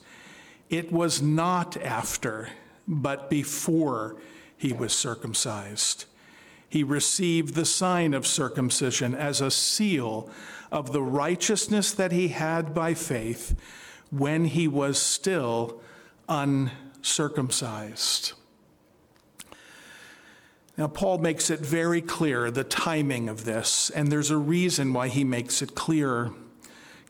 It 0.70 0.92
was 0.92 1.22
not 1.22 1.78
after, 1.78 2.50
but 2.88 3.30
before 3.30 4.18
he 4.58 4.74
was 4.74 4.94
circumcised. 4.94 6.06
He 6.68 6.84
received 6.84 7.54
the 7.54 7.66
sign 7.66 8.16
of 8.16 8.26
circumcision 8.26 9.14
as 9.14 9.42
a 9.42 9.52
seal 9.52 10.30
of 10.74 10.92
the 10.92 11.02
righteousness 11.02 11.94
that 11.94 12.12
he 12.12 12.28
had 12.30 12.74
by 12.74 12.96
faith 12.96 13.56
when 14.10 14.46
he 14.46 14.68
was 14.68 14.98
still 14.98 15.80
uncircumcised. 16.28 18.34
Now, 20.76 20.88
Paul 20.88 21.20
makes 21.20 21.52
it 21.52 21.60
very 21.60 22.02
clear 22.02 22.50
the 22.50 22.64
timing 22.64 23.30
of 23.30 23.46
this, 23.46 23.92
and 23.92 24.12
there's 24.12 24.32
a 24.32 24.38
reason 24.38 24.92
why 24.92 25.10
he 25.10 25.24
makes 25.24 25.62
it 25.62 25.76
clear. 25.76 26.32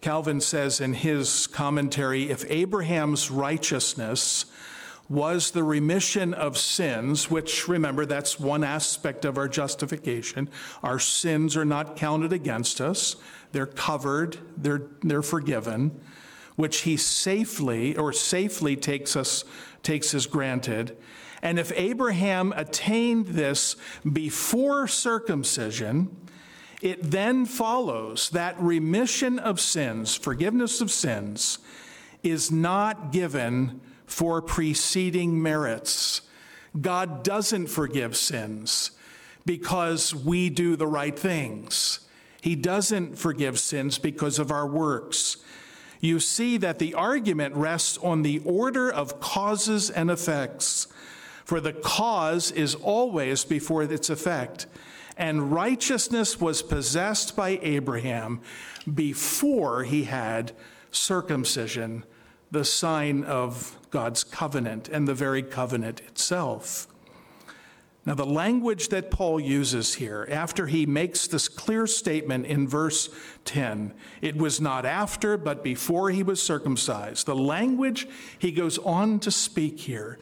Calvin 0.01 0.41
says 0.41 0.81
in 0.81 0.93
his 0.93 1.47
commentary 1.47 2.29
if 2.29 2.43
Abraham's 2.51 3.31
righteousness 3.31 4.43
was 5.09 5.51
the 5.51 5.63
remission 5.63 6.33
of 6.33 6.57
sins, 6.57 7.29
which 7.29 7.67
remember, 7.67 8.05
that's 8.05 8.39
one 8.39 8.63
aspect 8.63 9.25
of 9.25 9.37
our 9.37 9.47
justification. 9.47 10.49
Our 10.81 10.99
sins 10.99 11.57
are 11.57 11.65
not 11.65 11.95
counted 11.95 12.33
against 12.33 12.79
us, 12.81 13.15
they're 13.51 13.65
covered, 13.65 14.37
they're, 14.57 14.87
they're 15.01 15.21
forgiven, 15.21 15.99
which 16.55 16.81
he 16.81 16.97
safely 16.97 17.95
or 17.95 18.13
safely 18.13 18.75
takes 18.75 19.15
us 19.15 19.43
takes 19.83 20.13
as 20.13 20.25
granted. 20.25 20.97
And 21.41 21.59
if 21.59 21.71
Abraham 21.75 22.53
attained 22.55 23.27
this 23.27 23.75
before 24.11 24.87
circumcision, 24.87 26.15
it 26.81 26.99
then 27.01 27.45
follows 27.45 28.29
that 28.29 28.59
remission 28.59 29.39
of 29.39 29.59
sins, 29.59 30.15
forgiveness 30.15 30.79
of 30.81 30.89
sins, 30.89 31.59
is 32.23 32.49
not 32.49 33.11
given 33.11 33.81
for 34.13 34.43
preceding 34.43 35.41
merits. 35.41 36.21
God 36.79 37.23
doesn't 37.23 37.65
forgive 37.65 38.15
sins 38.15 38.91
because 39.43 40.13
we 40.13 40.51
do 40.51 40.75
the 40.75 40.85
right 40.85 41.17
things. 41.17 41.99
He 42.39 42.55
doesn't 42.55 43.17
forgive 43.17 43.59
sins 43.59 43.97
because 43.97 44.37
of 44.37 44.51
our 44.51 44.67
works. 44.67 45.37
You 45.99 46.19
see 46.19 46.57
that 46.57 46.77
the 46.77 46.93
argument 46.93 47.55
rests 47.55 47.97
on 47.97 48.21
the 48.21 48.39
order 48.45 48.91
of 48.91 49.19
causes 49.19 49.89
and 49.89 50.11
effects. 50.11 50.87
For 51.43 51.59
the 51.59 51.73
cause 51.73 52.51
is 52.51 52.75
always 52.75 53.43
before 53.43 53.81
its 53.81 54.11
effect. 54.11 54.67
And 55.17 55.51
righteousness 55.51 56.39
was 56.39 56.61
possessed 56.61 57.35
by 57.35 57.59
Abraham 57.63 58.41
before 58.93 59.85
he 59.85 60.03
had 60.03 60.51
circumcision, 60.91 62.05
the 62.51 62.63
sign 62.63 63.23
of 63.23 63.79
God's 63.93 64.23
covenant 64.23 64.89
and 64.89 65.07
the 65.07 65.13
very 65.13 65.43
covenant 65.43 66.01
itself. 66.01 66.87
Now, 68.07 68.15
the 68.15 68.25
language 68.25 68.89
that 68.89 69.11
Paul 69.11 69.39
uses 69.39 69.93
here, 69.93 70.27
after 70.31 70.65
he 70.65 70.87
makes 70.87 71.27
this 71.27 71.47
clear 71.47 71.85
statement 71.85 72.47
in 72.47 72.67
verse 72.67 73.07
10, 73.45 73.93
it 74.19 74.35
was 74.35 74.59
not 74.59 74.83
after, 74.83 75.37
but 75.37 75.63
before 75.63 76.09
he 76.09 76.23
was 76.23 76.41
circumcised. 76.41 77.27
The 77.27 77.35
language 77.35 78.07
he 78.39 78.51
goes 78.51 78.79
on 78.79 79.19
to 79.19 79.29
speak 79.29 79.81
here 79.81 80.17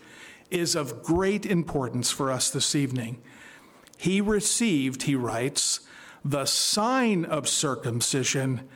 is 0.52 0.76
of 0.76 1.02
great 1.02 1.46
importance 1.46 2.12
for 2.12 2.30
us 2.30 2.50
this 2.50 2.76
evening. 2.76 3.22
He 3.98 4.20
received, 4.20 5.04
he 5.04 5.16
writes, 5.16 5.80
the 6.26 6.46
sign 6.46 7.24
of 7.24 7.48
circumcision 7.48 8.68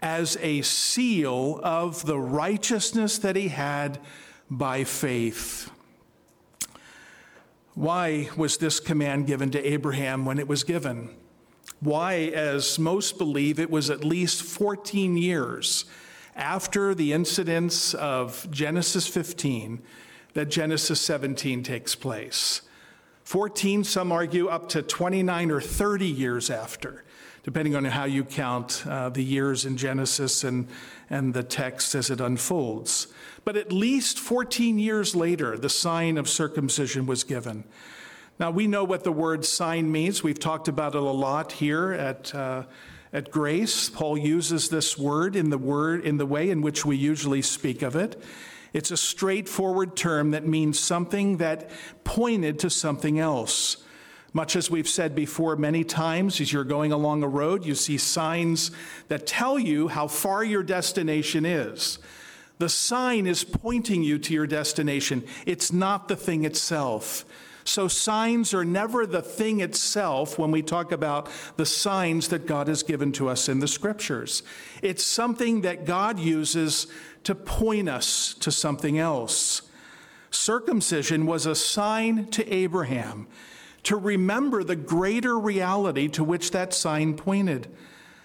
as 0.00 0.38
a 0.40 0.62
seal 0.62 1.60
of 1.64 2.06
the 2.06 2.18
righteousness 2.18 3.18
that 3.18 3.34
he 3.34 3.48
had 3.48 3.98
by 4.50 4.84
faith. 4.84 5.70
Why 7.74 8.30
was 8.36 8.56
this 8.56 8.80
command 8.80 9.26
given 9.26 9.50
to 9.50 9.62
Abraham 9.62 10.24
when 10.24 10.38
it 10.38 10.48
was 10.48 10.64
given? 10.64 11.10
Why, 11.80 12.30
as 12.34 12.78
most 12.78 13.18
believe, 13.18 13.60
it 13.60 13.70
was 13.70 13.90
at 13.90 14.02
least 14.02 14.42
14 14.42 15.16
years 15.16 15.84
after 16.34 16.94
the 16.94 17.12
incidents 17.12 17.92
of 17.94 18.50
Genesis 18.50 19.06
15 19.06 19.82
that 20.34 20.46
Genesis 20.46 21.00
17 21.00 21.62
takes 21.62 21.94
place. 21.94 22.62
14, 23.24 23.84
some 23.84 24.12
argue, 24.12 24.46
up 24.48 24.68
to 24.68 24.82
29 24.82 25.50
or 25.50 25.60
30 25.60 26.06
years 26.06 26.48
after, 26.48 27.04
depending 27.42 27.74
on 27.74 27.84
how 27.84 28.04
you 28.04 28.22
count 28.22 28.84
uh, 28.86 29.08
the 29.08 29.22
years 29.22 29.64
in 29.64 29.76
Genesis 29.76 30.44
and, 30.44 30.68
and 31.10 31.34
the 31.34 31.42
text 31.42 31.94
as 31.94 32.08
it 32.08 32.20
unfolds. 32.20 33.08
But 33.46 33.56
at 33.56 33.70
least 33.70 34.18
14 34.18 34.76
years 34.76 35.14
later, 35.14 35.56
the 35.56 35.68
sign 35.68 36.18
of 36.18 36.28
circumcision 36.28 37.06
was 37.06 37.22
given. 37.22 37.62
Now, 38.40 38.50
we 38.50 38.66
know 38.66 38.82
what 38.82 39.04
the 39.04 39.12
word 39.12 39.44
sign 39.44 39.92
means. 39.92 40.24
We've 40.24 40.38
talked 40.38 40.66
about 40.66 40.96
it 40.96 41.00
a 41.00 41.04
lot 41.10 41.52
here 41.52 41.92
at. 41.92 42.34
Uh, 42.34 42.64
at 43.12 43.30
Grace, 43.30 43.88
Paul 43.88 44.18
uses 44.18 44.68
this 44.68 44.98
word 44.98 45.36
in 45.36 45.48
the 45.48 45.56
word 45.56 46.04
in 46.04 46.18
the 46.18 46.26
way 46.26 46.50
in 46.50 46.60
which 46.60 46.84
we 46.84 46.96
usually 46.96 47.40
speak 47.40 47.80
of 47.80 47.96
it. 47.96 48.20
It's 48.74 48.90
a 48.90 48.96
straightforward 48.96 49.96
term 49.96 50.32
that 50.32 50.46
means 50.46 50.78
something 50.78 51.38
that 51.38 51.70
pointed 52.04 52.58
to 52.58 52.68
something 52.68 53.18
else. 53.18 53.78
Much 54.34 54.54
as 54.54 54.70
we've 54.70 54.88
said 54.88 55.14
before 55.14 55.56
many 55.56 55.82
times, 55.82 56.42
as 56.42 56.52
you're 56.52 56.64
going 56.64 56.92
along 56.92 57.22
a 57.22 57.28
road, 57.28 57.64
you 57.64 57.74
see 57.74 57.96
signs 57.96 58.70
that 59.08 59.26
tell 59.26 59.58
you 59.58 59.88
how 59.88 60.08
far 60.08 60.44
your 60.44 60.64
destination 60.64 61.46
is. 61.46 61.98
The 62.58 62.68
sign 62.68 63.26
is 63.26 63.44
pointing 63.44 64.02
you 64.02 64.18
to 64.18 64.32
your 64.32 64.46
destination, 64.46 65.24
it's 65.44 65.72
not 65.72 66.08
the 66.08 66.16
thing 66.16 66.44
itself. 66.44 67.24
So, 67.64 67.88
signs 67.88 68.54
are 68.54 68.64
never 68.64 69.06
the 69.06 69.20
thing 69.20 69.60
itself 69.60 70.38
when 70.38 70.52
we 70.52 70.62
talk 70.62 70.92
about 70.92 71.28
the 71.56 71.66
signs 71.66 72.28
that 72.28 72.46
God 72.46 72.68
has 72.68 72.84
given 72.84 73.10
to 73.12 73.28
us 73.28 73.48
in 73.48 73.58
the 73.58 73.66
scriptures. 73.66 74.44
It's 74.82 75.02
something 75.02 75.62
that 75.62 75.84
God 75.84 76.20
uses 76.20 76.86
to 77.24 77.34
point 77.34 77.88
us 77.88 78.34
to 78.34 78.52
something 78.52 79.00
else. 79.00 79.62
Circumcision 80.30 81.26
was 81.26 81.44
a 81.44 81.56
sign 81.56 82.28
to 82.28 82.48
Abraham 82.52 83.26
to 83.82 83.96
remember 83.96 84.62
the 84.62 84.76
greater 84.76 85.36
reality 85.36 86.06
to 86.08 86.22
which 86.22 86.52
that 86.52 86.72
sign 86.72 87.14
pointed 87.14 87.66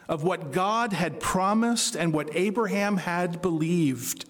of 0.07 0.23
what 0.23 0.51
God 0.51 0.93
had 0.93 1.19
promised 1.19 1.95
and 1.95 2.13
what 2.13 2.29
Abraham 2.35 2.97
had 2.97 3.41
believed. 3.41 4.25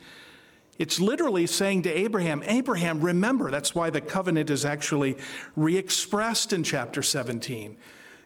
It's 0.77 0.99
literally 0.99 1.45
saying 1.45 1.83
to 1.83 1.91
Abraham, 1.91 2.41
Abraham, 2.45 3.01
remember. 3.01 3.51
That's 3.51 3.75
why 3.75 3.91
the 3.91 4.01
covenant 4.01 4.49
is 4.49 4.65
actually 4.65 5.15
re 5.55 5.77
expressed 5.77 6.53
in 6.53 6.63
chapter 6.63 7.03
17. 7.03 7.77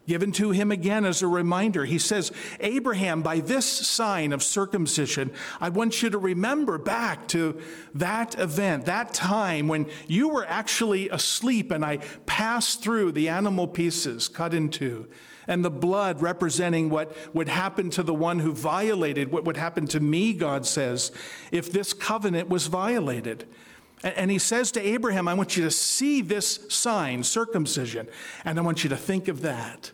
given 0.07 0.31
to 0.31 0.51
him 0.51 0.71
again 0.71 1.03
as 1.03 1.21
a 1.21 1.27
reminder. 1.27 1.83
He 1.83 1.97
says, 1.97 2.31
Abraham, 2.59 3.21
by 3.21 3.39
this 3.39 3.65
sign 3.65 4.33
of 4.33 4.43
circumcision, 4.43 5.31
I 5.59 5.69
want 5.69 6.03
you 6.03 6.09
to 6.11 6.17
remember 6.17 6.77
back 6.77 7.27
to 7.29 7.59
that 7.95 8.37
event, 8.39 8.85
that 8.85 9.13
time 9.13 9.67
when 9.67 9.87
you 10.07 10.29
were 10.29 10.45
actually 10.45 11.09
asleep 11.09 11.71
and 11.71 11.83
I 11.83 11.97
passed 12.25 12.83
through 12.83 13.13
the 13.13 13.29
animal 13.29 13.67
pieces 13.67 14.27
cut 14.27 14.53
in 14.53 14.69
two. 14.69 15.07
And 15.47 15.63
the 15.63 15.69
blood 15.69 16.21
representing 16.21 16.89
what 16.89 17.15
would 17.35 17.49
happen 17.49 17.89
to 17.91 18.03
the 18.03 18.13
one 18.13 18.39
who 18.39 18.53
violated, 18.53 19.31
what 19.31 19.45
would 19.45 19.57
happen 19.57 19.87
to 19.87 19.99
me, 19.99 20.33
God 20.33 20.65
says, 20.65 21.11
if 21.51 21.71
this 21.71 21.93
covenant 21.93 22.49
was 22.49 22.67
violated. 22.67 23.47
And 24.03 24.29
he 24.29 24.39
says 24.39 24.71
to 24.73 24.81
Abraham, 24.81 25.27
I 25.27 25.33
want 25.33 25.55
you 25.55 25.63
to 25.63 25.71
see 25.71 26.21
this 26.21 26.65
sign, 26.69 27.23
circumcision, 27.23 28.07
and 28.43 28.59
I 28.59 28.61
want 28.61 28.83
you 28.83 28.89
to 28.89 28.97
think 28.97 29.27
of 29.27 29.41
that 29.41 29.91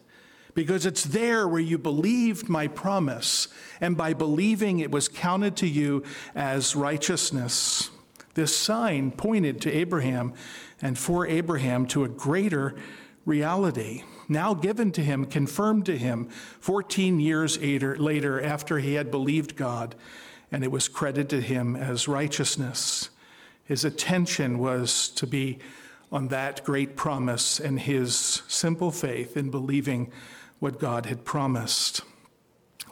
because 0.54 0.86
it's 0.86 1.04
there 1.04 1.48
where 1.48 1.62
you 1.62 1.78
believed 1.78 2.50
my 2.50 2.68
promise, 2.68 3.48
and 3.80 3.96
by 3.96 4.14
believing 4.14 4.80
it 4.80 4.92
was 4.92 5.08
counted 5.08 5.56
to 5.58 5.68
you 5.68 6.04
as 6.36 6.76
righteousness. 6.76 7.90
This 8.34 8.56
sign 8.56 9.12
pointed 9.12 9.62
to 9.62 9.72
Abraham 9.72 10.34
and 10.82 10.98
for 10.98 11.28
Abraham 11.28 11.86
to 11.88 12.04
a 12.04 12.10
greater 12.10 12.76
reality, 13.26 14.04
now 14.32 14.54
given 14.54 14.92
to 14.94 15.04
him, 15.04 15.26
confirmed 15.26 15.86
to 15.86 15.98
him 15.98 16.30
14 16.60 17.20
years 17.20 17.60
later 17.60 18.42
after 18.42 18.80
he 18.80 18.96
had 18.96 19.12
believed 19.12 19.56
God, 19.56 19.94
and 20.52 20.64
it 20.64 20.72
was 20.72 20.88
credited 20.88 21.30
to 21.30 21.42
him 21.42 21.76
as 21.76 22.08
righteousness. 22.08 23.10
His 23.64 23.86
attention 23.86 24.58
was 24.58 25.10
to 25.10 25.28
be 25.28 25.60
on 26.12 26.28
that 26.30 26.64
great 26.64 26.96
promise 26.96 27.60
and 27.60 27.80
his 27.80 28.42
simple 28.48 28.92
faith 28.92 29.38
in 29.38 29.50
believing 29.50 30.12
what 30.60 30.80
God 30.80 31.06
had 31.06 31.24
promised. 31.24 32.02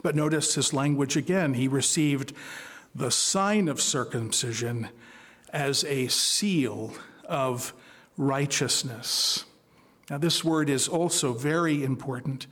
But 0.02 0.16
notice 0.16 0.54
his 0.54 0.72
language 0.72 1.16
again. 1.16 1.54
He 1.54 1.68
received 1.68 2.32
the 2.94 3.10
sign 3.10 3.68
of 3.68 3.80
circumcision 3.80 4.88
as 5.52 5.84
a 5.84 6.08
seal 6.08 6.94
of 7.26 7.74
righteousness. 8.16 9.44
Now, 10.10 10.18
this 10.18 10.42
word 10.42 10.68
is 10.68 10.88
also 10.88 11.32
very 11.32 11.84
important. 11.84 12.48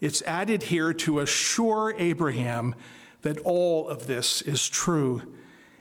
It's 0.00 0.20
added 0.22 0.64
here 0.64 0.92
to 0.94 1.20
assure 1.20 1.94
Abraham 1.96 2.74
that 3.22 3.38
all 3.38 3.88
of 3.88 4.08
this 4.08 4.42
is 4.42 4.68
true. 4.68 5.22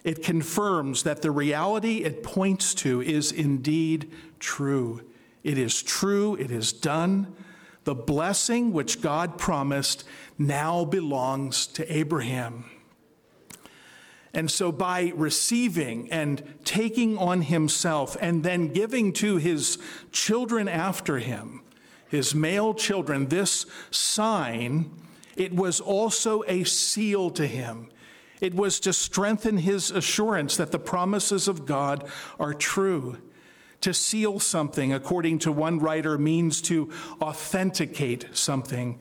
It 0.04 0.24
confirms 0.24 1.04
that 1.04 1.24
the 1.24 1.32
reality 1.32 2.04
it 2.04 2.22
points 2.22 2.76
to 2.76 3.02
is 3.02 3.32
indeed 3.32 4.12
true. 4.40 5.02
It 5.44 5.58
is 5.58 5.82
true, 5.82 6.36
it 6.36 6.52
is 6.52 6.72
done. 6.72 7.36
The 7.84 7.96
blessing 7.96 8.72
which 8.72 9.02
God 9.02 9.40
promised 9.40 10.04
now 10.38 10.86
belongs 10.86 11.66
to 11.68 11.96
Abraham. 11.96 12.66
And 14.38 14.52
so, 14.52 14.72
by 14.72 15.14
receiving 15.16 16.12
and 16.12 16.44
taking 16.64 17.18
on 17.18 17.42
himself 17.42 18.16
and 18.22 18.44
then 18.44 18.68
giving 18.68 19.12
to 19.14 19.38
his 19.38 19.80
children 20.12 20.68
after 20.68 21.18
him, 21.18 21.64
his 22.08 22.36
male 22.36 22.76
children, 22.76 23.30
this 23.30 23.66
sign, 23.90 24.92
it 25.36 25.56
was 25.56 25.80
also 25.80 26.44
a 26.48 26.66
seal 26.66 27.32
to 27.32 27.48
him. 27.48 27.90
It 28.40 28.54
was 28.54 28.80
to 28.82 28.94
strengthen 28.94 29.58
his 29.58 29.90
assurance 29.90 30.56
that 30.58 30.72
the 30.72 30.78
promises 30.78 31.48
of 31.48 31.66
God 31.66 32.08
are 32.40 32.54
true. 32.54 33.18
To 33.82 33.92
seal 33.92 34.40
something, 34.40 34.94
according 34.94 35.40
to 35.40 35.52
one 35.52 35.80
writer, 35.80 36.16
means 36.16 36.62
to 36.64 36.92
authenticate 37.24 38.28
something. 38.34 39.00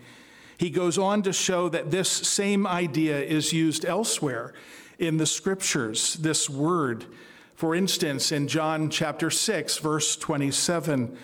He 0.56 0.70
goes 0.70 0.96
on 0.96 1.22
to 1.24 1.34
show 1.34 1.68
that 1.68 1.90
this 1.90 2.08
same 2.08 2.66
idea 2.66 3.20
is 3.20 3.52
used 3.52 3.84
elsewhere 3.84 4.54
in 4.98 5.16
the 5.16 5.26
scriptures, 5.26 6.14
this 6.14 6.48
word. 6.48 7.06
For 7.54 7.74
instance, 7.74 8.32
in 8.32 8.48
John 8.48 8.90
chapter 8.90 9.30
6, 9.30 9.78
verse 9.78 10.16
27, 10.16 11.16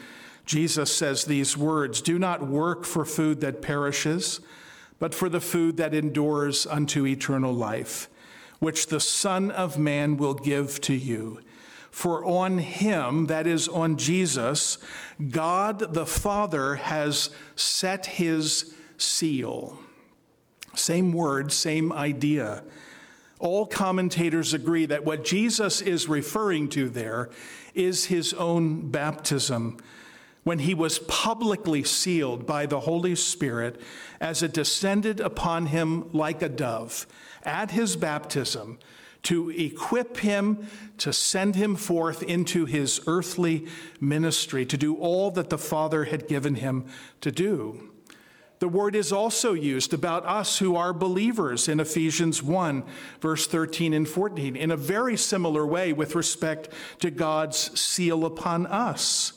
Jesus 0.46 0.94
says 0.94 1.24
these 1.24 1.56
words 1.56 2.00
Do 2.00 2.18
not 2.18 2.46
work 2.46 2.84
for 2.84 3.04
food 3.04 3.40
that 3.40 3.62
perishes, 3.62 4.40
but 4.98 5.14
for 5.14 5.28
the 5.28 5.40
food 5.40 5.76
that 5.76 5.94
endures 5.94 6.66
unto 6.66 7.06
eternal 7.06 7.52
life, 7.52 8.08
which 8.58 8.86
the 8.86 9.00
Son 9.00 9.50
of 9.50 9.78
Man 9.78 10.16
will 10.16 10.34
give 10.34 10.80
to 10.82 10.94
you. 10.94 11.40
For 11.90 12.24
on 12.24 12.56
him, 12.58 13.26
that 13.26 13.46
is 13.46 13.68
on 13.68 13.98
Jesus, 13.98 14.78
God 15.30 15.92
the 15.92 16.06
Father 16.06 16.76
has 16.76 17.28
set 17.54 18.06
his 18.06 18.74
seal. 18.96 19.78
Same 20.74 21.12
word, 21.12 21.52
same 21.52 21.92
idea. 21.92 22.64
All 23.42 23.66
commentators 23.66 24.54
agree 24.54 24.86
that 24.86 25.04
what 25.04 25.24
Jesus 25.24 25.80
is 25.80 26.08
referring 26.08 26.68
to 26.70 26.88
there 26.88 27.28
is 27.74 28.04
his 28.04 28.32
own 28.32 28.88
baptism 28.92 29.78
when 30.44 30.60
he 30.60 30.74
was 30.74 31.00
publicly 31.00 31.82
sealed 31.82 32.46
by 32.46 32.66
the 32.66 32.78
Holy 32.78 33.16
Spirit 33.16 33.80
as 34.20 34.44
it 34.44 34.52
descended 34.52 35.18
upon 35.18 35.66
him 35.66 36.08
like 36.12 36.40
a 36.40 36.48
dove 36.48 37.04
at 37.42 37.72
his 37.72 37.96
baptism 37.96 38.78
to 39.24 39.50
equip 39.50 40.18
him, 40.18 40.68
to 40.98 41.12
send 41.12 41.56
him 41.56 41.74
forth 41.74 42.22
into 42.22 42.64
his 42.64 43.00
earthly 43.08 43.66
ministry, 44.00 44.64
to 44.66 44.76
do 44.76 44.94
all 44.94 45.32
that 45.32 45.50
the 45.50 45.58
Father 45.58 46.04
had 46.04 46.28
given 46.28 46.54
him 46.54 46.84
to 47.20 47.32
do. 47.32 47.91
The 48.62 48.68
word 48.68 48.94
is 48.94 49.10
also 49.10 49.54
used 49.54 49.92
about 49.92 50.24
us 50.24 50.60
who 50.60 50.76
are 50.76 50.92
believers 50.92 51.66
in 51.66 51.80
Ephesians 51.80 52.44
1, 52.44 52.84
verse 53.20 53.48
13 53.48 53.92
and 53.92 54.08
14, 54.08 54.54
in 54.54 54.70
a 54.70 54.76
very 54.76 55.16
similar 55.16 55.66
way 55.66 55.92
with 55.92 56.14
respect 56.14 56.68
to 57.00 57.10
God's 57.10 57.76
seal 57.80 58.24
upon 58.24 58.66
us. 58.66 59.32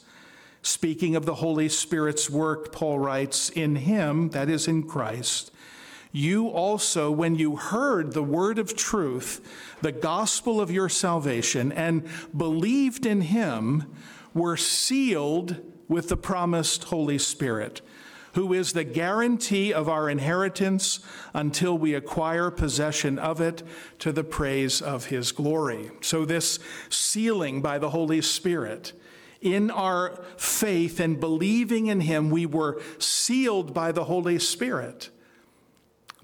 Speaking 0.62 1.16
of 1.16 1.26
the 1.26 1.34
Holy 1.34 1.70
Spirit's 1.70 2.30
work, 2.30 2.72
Paul 2.72 3.00
writes, 3.00 3.50
In 3.50 3.78
him, 3.78 4.30
that 4.30 4.48
is 4.48 4.68
in 4.68 4.84
Christ, 4.84 5.52
you 6.12 6.48
also, 6.50 7.10
when 7.10 7.34
you 7.34 7.56
heard 7.56 8.14
the 8.14 8.22
word 8.22 8.60
of 8.60 8.78
truth, 8.78 9.42
the 9.82 9.92
gospel 9.92 10.62
of 10.62 10.70
your 10.70 10.88
salvation, 10.88 11.72
and 11.72 12.08
believed 12.38 13.08
in 13.08 13.22
him, 13.22 13.92
were 14.36 14.56
sealed 14.56 15.56
with 15.88 16.10
the 16.10 16.18
promised 16.18 16.84
Holy 16.84 17.18
Spirit, 17.18 17.82
who 18.36 18.54
is 18.54 18.74
the 18.74 18.84
guarantee 18.84 19.74
of 19.74 19.90
our 19.90 20.10
inheritance 20.10 21.00
until 21.34 21.78
we 21.78 21.94
acquire 21.94 22.52
possession 22.52 23.18
of 23.18 23.42
it 23.42 23.64
to 24.00 24.12
the 24.12 24.24
praise 24.24 24.82
of 24.82 25.06
his 25.06 25.32
glory. 25.32 25.90
So, 26.02 26.26
this 26.26 26.60
sealing 26.90 27.62
by 27.62 27.80
the 27.80 27.90
Holy 27.90 28.22
Spirit, 28.22 28.94
in 29.42 29.72
our 29.72 30.20
faith 30.38 31.00
and 31.00 31.20
believing 31.20 31.88
in 31.88 32.02
him, 32.02 32.30
we 32.30 32.46
were 32.46 32.82
sealed 33.00 33.74
by 33.74 33.92
the 33.92 34.06
Holy 34.06 34.40
Spirit 34.40 35.10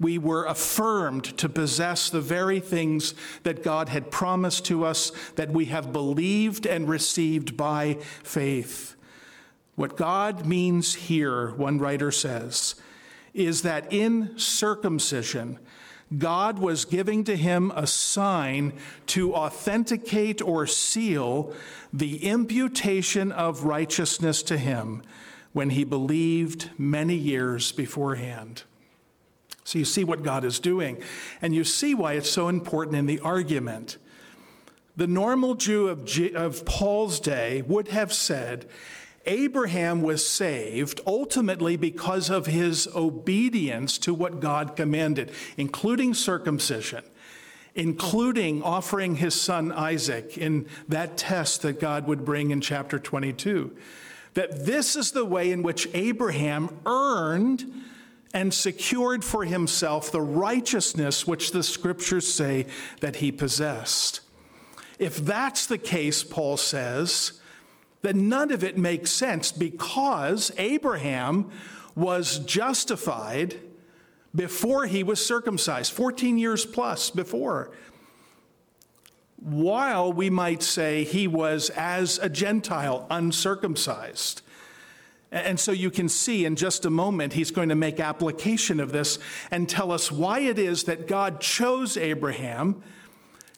we 0.00 0.18
were 0.18 0.44
affirmed 0.46 1.24
to 1.38 1.48
possess 1.48 2.10
the 2.10 2.20
very 2.20 2.58
things 2.58 3.14
that 3.44 3.62
God 3.62 3.88
had 3.88 4.10
promised 4.10 4.64
to 4.66 4.84
us 4.84 5.12
that 5.36 5.50
we 5.50 5.66
have 5.66 5.92
believed 5.92 6.66
and 6.66 6.88
received 6.88 7.56
by 7.56 7.98
faith. 8.24 8.96
What 9.74 9.96
God 9.96 10.46
means 10.46 10.94
here, 10.94 11.50
one 11.52 11.78
writer 11.78 12.10
says, 12.10 12.74
is 13.32 13.62
that 13.62 13.92
in 13.92 14.38
circumcision, 14.38 15.58
God 16.18 16.58
was 16.58 16.84
giving 16.84 17.24
to 17.24 17.36
him 17.36 17.72
a 17.74 17.86
sign 17.86 18.74
to 19.06 19.34
authenticate 19.34 20.42
or 20.42 20.66
seal 20.66 21.54
the 21.92 22.24
imputation 22.26 23.32
of 23.32 23.64
righteousness 23.64 24.42
to 24.44 24.58
him 24.58 25.02
when 25.54 25.70
he 25.70 25.84
believed 25.84 26.70
many 26.76 27.14
years 27.14 27.72
beforehand. 27.72 28.64
So 29.64 29.78
you 29.78 29.84
see 29.86 30.04
what 30.04 30.22
God 30.22 30.44
is 30.44 30.58
doing, 30.58 31.00
and 31.40 31.54
you 31.54 31.64
see 31.64 31.94
why 31.94 32.14
it's 32.14 32.30
so 32.30 32.48
important 32.48 32.96
in 32.96 33.06
the 33.06 33.20
argument. 33.20 33.96
The 34.96 35.06
normal 35.06 35.54
Jew 35.54 35.88
of, 35.88 36.04
G- 36.04 36.34
of 36.34 36.66
Paul's 36.66 37.20
day 37.20 37.62
would 37.62 37.88
have 37.88 38.12
said, 38.12 38.68
Abraham 39.26 40.02
was 40.02 40.26
saved 40.26 41.00
ultimately 41.06 41.76
because 41.76 42.30
of 42.30 42.46
his 42.46 42.88
obedience 42.94 43.98
to 43.98 44.14
what 44.14 44.40
God 44.40 44.74
commanded, 44.76 45.30
including 45.56 46.14
circumcision, 46.14 47.04
including 47.74 48.62
offering 48.62 49.16
his 49.16 49.40
son 49.40 49.70
Isaac 49.72 50.36
in 50.36 50.66
that 50.88 51.16
test 51.16 51.62
that 51.62 51.80
God 51.80 52.06
would 52.06 52.24
bring 52.24 52.50
in 52.50 52.60
chapter 52.60 52.98
22. 52.98 53.76
That 54.34 54.64
this 54.66 54.96
is 54.96 55.12
the 55.12 55.24
way 55.24 55.50
in 55.50 55.62
which 55.62 55.88
Abraham 55.94 56.80
earned 56.86 57.64
and 58.34 58.52
secured 58.52 59.24
for 59.24 59.44
himself 59.44 60.10
the 60.10 60.20
righteousness 60.20 61.26
which 61.26 61.52
the 61.52 61.62
scriptures 61.62 62.32
say 62.32 62.66
that 63.00 63.16
he 63.16 63.30
possessed. 63.30 64.20
If 64.98 65.18
that's 65.18 65.66
the 65.66 65.78
case, 65.78 66.22
Paul 66.24 66.56
says, 66.56 67.40
then 68.02 68.28
none 68.28 68.50
of 68.50 68.62
it 68.62 68.76
makes 68.76 69.10
sense 69.10 69.52
because 69.52 70.50
Abraham 70.58 71.50
was 71.94 72.40
justified 72.40 73.56
before 74.34 74.86
he 74.86 75.02
was 75.02 75.24
circumcised, 75.24 75.92
14 75.92 76.38
years 76.38 76.64
plus 76.64 77.10
before. 77.10 77.70
While 79.36 80.12
we 80.12 80.30
might 80.30 80.62
say 80.62 81.04
he 81.04 81.26
was, 81.26 81.70
as 81.70 82.18
a 82.18 82.28
Gentile, 82.28 83.06
uncircumcised. 83.10 84.42
And 85.30 85.58
so 85.58 85.72
you 85.72 85.90
can 85.90 86.08
see 86.08 86.44
in 86.44 86.56
just 86.56 86.84
a 86.84 86.90
moment, 86.90 87.32
he's 87.32 87.50
going 87.50 87.70
to 87.70 87.74
make 87.74 88.00
application 88.00 88.80
of 88.80 88.92
this 88.92 89.18
and 89.50 89.68
tell 89.68 89.90
us 89.90 90.12
why 90.12 90.40
it 90.40 90.58
is 90.58 90.84
that 90.84 91.06
God 91.06 91.40
chose 91.40 91.96
Abraham, 91.96 92.82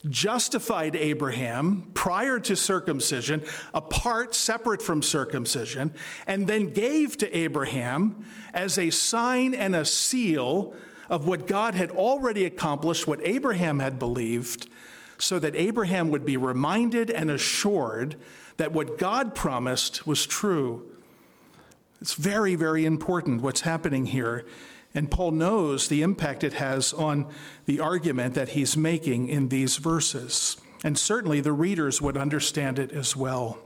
justified 0.09 0.97
Abraham 0.97 1.91
prior 1.95 2.39
to 2.41 2.57
circumcision, 2.57 3.43
apart, 3.73 4.35
separate 4.35 4.83
from 4.83 5.03
circumcision, 5.03 5.93
and 6.27 6.47
then 6.47 6.73
gave 6.73 7.17
to 7.19 7.37
Abraham 7.37 8.25
as 8.53 8.79
a 8.79 8.91
sign 8.91 9.55
and 9.55 9.75
a 9.75 9.85
seal 9.85 10.75
of 11.09 11.27
what 11.27 11.47
God 11.47 11.75
had 11.75 11.91
already 11.91 12.45
accomplished, 12.45 13.07
what 13.07 13.21
Abraham 13.23 13.79
had 13.79 13.99
believed, 13.99 14.69
so 15.19 15.39
that 15.39 15.55
Abraham 15.55 16.11
would 16.11 16.25
be 16.25 16.37
reminded 16.37 17.11
and 17.11 17.31
assured 17.31 18.17
that 18.57 18.73
what 18.73 18.99
God 18.99 19.35
promised 19.35 20.07
was 20.07 20.27
true. 20.27 20.91
It's 22.01 22.15
very, 22.15 22.55
very 22.55 22.85
important 22.85 23.43
what's 23.43 23.63
happening 23.63 24.07
here. 24.07 24.45
And 24.95 25.11
Paul 25.11 25.33
knows 25.33 25.89
the 25.89 26.03
impact 26.03 26.45
it 26.45 26.55
has 26.55 26.93
on 26.93 27.27
the 27.67 27.81
argument 27.81 28.35
that 28.35 28.51
he's 28.51 28.77
making 28.77 29.29
in 29.29 29.49
these 29.49 29.77
verses. 29.77 30.57
And 30.85 30.97
certainly 30.97 31.41
the 31.41 31.53
readers 31.53 32.01
would 32.01 32.17
understand 32.17 32.79
it 32.79 32.93
as 32.93 33.17
well. 33.17 33.59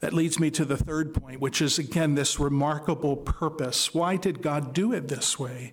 That 0.00 0.12
leads 0.12 0.38
me 0.38 0.50
to 0.50 0.66
the 0.66 0.76
third 0.76 1.14
point, 1.14 1.40
which 1.40 1.62
is 1.62 1.78
again 1.78 2.14
this 2.14 2.38
remarkable 2.38 3.16
purpose. 3.16 3.94
Why 3.94 4.16
did 4.16 4.42
God 4.42 4.74
do 4.74 4.92
it 4.92 5.08
this 5.08 5.38
way? 5.38 5.72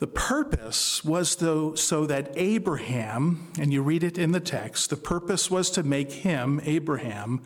The 0.00 0.08
purpose 0.08 1.04
was 1.04 1.36
though, 1.36 1.76
so 1.76 2.06
that 2.06 2.32
Abraham, 2.34 3.52
and 3.56 3.72
you 3.72 3.82
read 3.82 4.02
it 4.02 4.18
in 4.18 4.32
the 4.32 4.40
text, 4.40 4.90
the 4.90 4.96
purpose 4.96 5.48
was 5.48 5.70
to 5.70 5.84
make 5.84 6.10
him, 6.10 6.60
Abraham, 6.64 7.40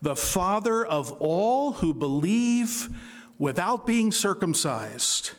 the 0.00 0.16
father 0.16 0.86
of 0.86 1.12
all 1.20 1.72
who 1.72 1.92
believe 1.92 2.88
without 3.42 3.84
being 3.84 4.12
circumcised. 4.12 5.32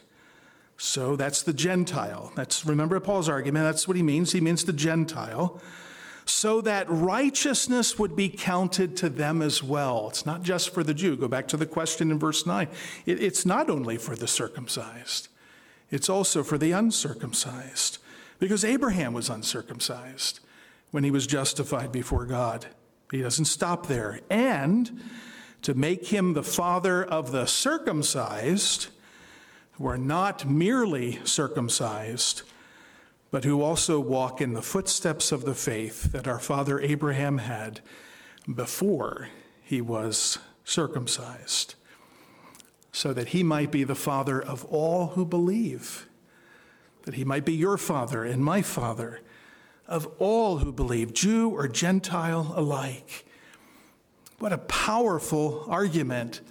So 0.76 1.16
that's 1.16 1.42
the 1.42 1.54
Gentile. 1.54 2.34
That's 2.36 2.66
remember 2.66 3.00
Paul's 3.00 3.30
argument. 3.30 3.64
That's 3.64 3.88
what 3.88 3.96
he 3.96 4.04
means. 4.04 4.34
He 4.34 4.42
means 4.42 4.66
the 4.66 4.74
Gentile. 4.74 5.62
So 6.26 6.60
that 6.60 6.86
righteousness 6.90 7.98
would 7.98 8.14
be 8.14 8.28
counted 8.28 8.98
to 8.98 9.08
them 9.08 9.42
as 9.42 9.64
well. 9.64 10.10
It's 10.10 10.26
not 10.26 10.44
just 10.44 10.74
for 10.74 10.84
the 10.84 10.94
Jew. 10.94 11.16
Go 11.16 11.30
back 11.30 11.48
to 11.48 11.56
the 11.56 11.66
question 11.66 12.12
in 12.12 12.20
verse 12.20 12.46
9. 12.46 12.68
It, 13.06 13.24
it's 13.24 13.46
not 13.46 13.70
only 13.70 13.96
for 13.96 14.18
the 14.18 14.28
circumcised, 14.28 15.30
it's 15.90 16.10
also 16.10 16.44
for 16.44 16.58
the 16.58 16.74
uncircumcised. 16.74 18.00
Because 18.38 18.66
Abraham 18.66 19.14
was 19.14 19.30
uncircumcised 19.30 20.42
when 20.92 21.06
he 21.06 21.12
was 21.12 21.26
justified 21.26 21.94
before 21.94 22.26
God. 22.26 22.66
He 23.12 23.22
doesn't 23.22 23.46
stop 23.46 23.88
there. 23.88 24.20
And 24.30 25.00
to 25.64 25.74
make 25.74 26.08
him 26.08 26.34
the 26.34 26.44
father 26.44 27.04
of 27.04 27.32
the 27.32 27.46
circumcised, 27.46 28.88
who 29.74 29.88
are 29.88 29.98
not 29.98 30.46
merely 30.46 31.20
circumcised, 31.26 32.44
but 33.32 33.46
who 33.46 33.62
also 33.62 34.00
walk 34.00 34.40
in 34.40 34.54
the 34.54 34.62
footsteps 34.62 35.32
of 35.32 35.46
the 35.46 35.56
faith 35.56 36.12
that 36.12 36.28
our 36.28 36.40
father 36.40 36.80
Abraham 36.80 37.40
had 37.40 37.80
before 38.54 39.30
he 39.64 39.82
was 39.82 40.38
circumcised, 40.64 41.76
so 42.92 43.14
that 43.14 43.30
he 43.30 43.42
might 43.42 43.72
be 43.72 43.84
the 43.84 43.96
father 43.96 44.42
of 44.42 44.66
all 44.66 45.08
who 45.08 45.26
believe, 45.26 46.08
that 47.04 47.16
he 47.16 47.26
might 47.26 47.46
be 47.46 47.54
your 47.54 47.78
father 47.78 48.24
and 48.24 48.44
my 48.44 48.62
father 48.62 49.22
of 49.88 50.08
all 50.20 50.60
who 50.60 50.72
believe, 50.72 51.14
Jew 51.14 51.50
or 51.50 51.68
Gentile 51.68 52.54
alike. 52.56 53.26
What 54.44 54.52
a 54.52 54.58
powerful 54.58 55.64
argument. 55.70 56.42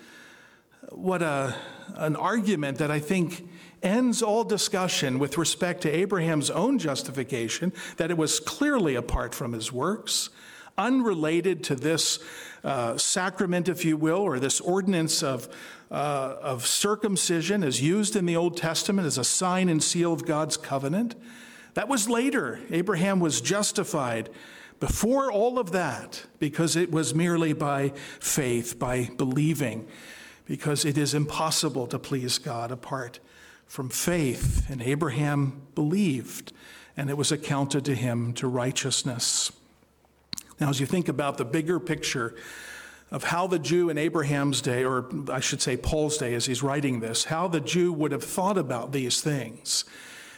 What 0.89 1.21
a, 1.21 1.55
an 1.97 2.17
argument 2.17 2.79
that 2.79 2.91
I 2.91 3.01
think 3.01 3.47
ends 3.83 4.23
all 4.23 4.45
discussion 4.45 5.19
with 5.19 5.37
respect 5.37 5.83
to 5.83 5.91
Abraham's 5.91 6.49
own 6.49 6.79
justification, 6.79 7.71
that 7.99 8.11
it 8.11 8.17
was 8.17 8.41
clearly 8.41 8.95
apart 8.95 9.35
from 9.35 9.53
his 9.53 9.71
works, 9.73 10.31
unrelated 10.79 11.63
to 11.65 11.75
this 11.75 12.19
uh, 12.65 12.97
sacrament, 12.97 13.69
if 13.69 13.85
you 13.85 13.99
will, 13.99 14.21
or 14.21 14.41
this 14.41 14.59
ordinance 14.63 15.23
of, 15.23 15.55
uh, 15.91 16.37
of 16.41 16.67
circumcision 16.67 17.63
as 17.63 17.83
used 17.83 18.17
in 18.17 18.25
the 18.25 18.37
Old 18.37 18.57
Testament 18.57 19.07
as 19.07 19.19
a 19.19 19.25
sign 19.25 19.69
and 19.69 19.83
seal 19.83 20.15
of 20.15 20.25
God's 20.25 20.57
covenant. 20.57 21.15
That 21.75 21.89
was 21.89 22.09
later. 22.09 22.59
Abraham 22.71 23.21
was 23.21 23.43
justified 23.43 24.31
before 24.83 25.31
all 25.31 25.61
of 25.61 25.71
that 25.71 26.25
because 26.41 26.75
it 26.75 26.91
was 26.91 27.15
merely 27.15 27.53
by 27.53 27.91
faith, 28.19 28.81
by 28.81 29.09
believing, 29.17 29.87
because 30.45 30.85
it 30.85 30.99
is 30.99 31.15
impossible 31.15 31.87
to 31.87 32.01
please 32.01 32.37
God 32.39 32.73
apart 32.73 33.21
from 33.65 33.89
faith. 33.89 34.69
And 34.69 34.83
Abraham 34.83 35.63
believed, 35.77 36.53
and 36.97 37.09
it 37.09 37.17
was 37.17 37.31
accounted 37.31 37.85
to 37.85 37.95
him 37.95 38.33
to 38.33 38.49
righteousness. 38.49 39.53
Now, 40.59 40.69
as 40.69 40.81
you 40.81 40.87
think 40.87 41.09
about 41.09 41.39
the 41.39 41.45
bigger 41.45 41.79
picture, 41.79 42.35
of 43.13 43.23
how 43.23 43.47
the 43.47 43.61
Jew 43.61 43.89
in 43.89 43.99
Abraham's 43.99 44.61
day, 44.61 44.83
or 44.83 45.09
I 45.31 45.39
should 45.39 45.63
say 45.63 45.77
Paul's 45.77 46.19
day 46.19 46.35
as 46.35 46.47
he's 46.47 46.61
writing 46.65 46.99
this, 46.99 47.27
how 47.27 47.47
the 47.47 47.61
Jew 47.61 47.93
would 47.93 48.11
have 48.11 48.25
thought 48.25 48.59
about 48.59 48.91
these 48.91 49.21
things. 49.21 49.85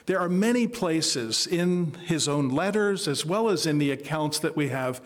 There 0.07 0.21
are 0.21 0.29
many 0.29 0.67
places 0.67 1.47
in 1.47 1.95
his 2.05 2.29
own 2.29 2.51
letters, 2.51 3.09
as 3.09 3.25
well 3.25 3.49
as 3.49 3.65
in 3.65 3.79
the 3.79 3.91
accounts 3.91 4.39
that 4.41 4.55
we 4.55 4.69
have 4.69 5.01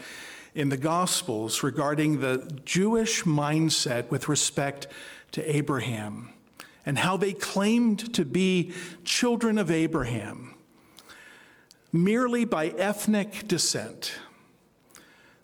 in 0.54 0.70
the 0.70 0.76
Gospels 0.76 1.62
regarding 1.62 2.20
the 2.20 2.50
Jewish 2.64 3.22
mindset 3.22 4.10
with 4.10 4.28
respect 4.28 4.88
to 5.32 5.56
Abraham 5.56 6.32
and 6.84 6.98
how 6.98 7.16
they 7.16 7.32
claimed 7.32 8.12
to 8.14 8.24
be 8.24 8.72
children 9.04 9.58
of 9.58 9.70
Abraham 9.70 10.54
merely 11.92 12.44
by 12.44 12.68
ethnic 12.68 13.46
descent. 13.46 14.14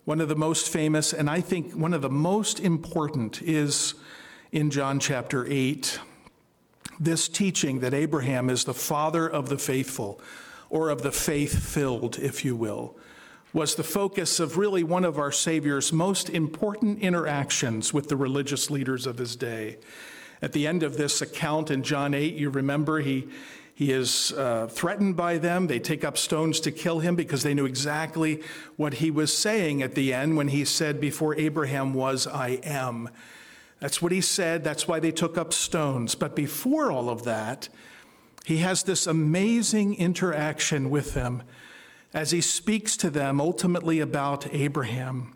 One 0.03 0.21
of 0.21 0.27
the 0.27 0.35
most 0.35 0.69
famous, 0.69 1.13
and 1.13 1.29
I 1.29 1.41
think 1.41 1.73
one 1.73 1.93
of 1.93 2.01
the 2.01 2.09
most 2.09 2.59
important, 2.59 3.41
is 3.41 3.95
in 4.51 4.69
John 4.69 4.99
chapter 4.99 5.45
8 5.47 5.99
this 6.99 7.27
teaching 7.27 7.79
that 7.79 7.93
Abraham 7.93 8.49
is 8.49 8.63
the 8.63 8.73
father 8.73 9.27
of 9.27 9.49
the 9.49 9.57
faithful, 9.57 10.19
or 10.69 10.89
of 10.89 11.01
the 11.01 11.11
faith 11.11 11.63
filled, 11.63 12.17
if 12.19 12.43
you 12.43 12.55
will, 12.55 12.95
was 13.53 13.75
the 13.75 13.83
focus 13.83 14.39
of 14.39 14.57
really 14.57 14.83
one 14.83 15.05
of 15.05 15.17
our 15.17 15.31
Savior's 15.31 15.93
most 15.93 16.29
important 16.29 16.99
interactions 16.99 17.93
with 17.93 18.09
the 18.09 18.17
religious 18.17 18.69
leaders 18.69 19.07
of 19.07 19.17
his 19.17 19.35
day. 19.35 19.77
At 20.41 20.51
the 20.51 20.67
end 20.67 20.83
of 20.83 20.97
this 20.97 21.21
account 21.21 21.71
in 21.71 21.81
John 21.81 22.13
8, 22.13 22.35
you 22.35 22.49
remember 22.49 22.99
he, 22.99 23.29
he 23.73 23.91
is 23.91 24.33
uh, 24.33 24.67
threatened 24.67 25.15
by 25.15 25.37
them. 25.37 25.67
They 25.67 25.79
take 25.79 26.03
up 26.03 26.17
stones 26.17 26.59
to 26.61 26.71
kill 26.71 26.99
him 26.99 27.15
because 27.15 27.43
they 27.43 27.53
knew 27.53 27.65
exactly 27.65 28.41
what 28.75 28.95
he 28.95 29.09
was 29.09 29.35
saying 29.35 29.81
at 29.81 29.95
the 29.95 30.13
end 30.13 30.35
when 30.35 30.49
he 30.49 30.65
said, 30.65 30.99
Before 30.99 31.35
Abraham 31.35 31.93
was, 31.93 32.27
I 32.27 32.59
am. 32.63 33.09
That's 33.85 34.01
what 34.01 34.11
he 34.11 34.21
said. 34.21 34.63
That's 34.63 34.87
why 34.87 34.99
they 34.99 35.11
took 35.11 35.37
up 35.37 35.53
stones. 35.53 36.15
But 36.15 36.35
before 36.35 36.91
all 36.91 37.07
of 37.07 37.23
that, 37.25 37.69
he 38.43 38.57
has 38.57 38.81
this 38.81 39.05
amazing 39.05 39.93
interaction 39.97 40.89
with 40.89 41.13
them 41.13 41.43
as 42.11 42.31
he 42.31 42.41
speaks 42.41 42.97
to 42.97 43.11
them 43.11 43.39
ultimately 43.39 43.99
about 43.99 44.51
Abraham. 44.51 45.35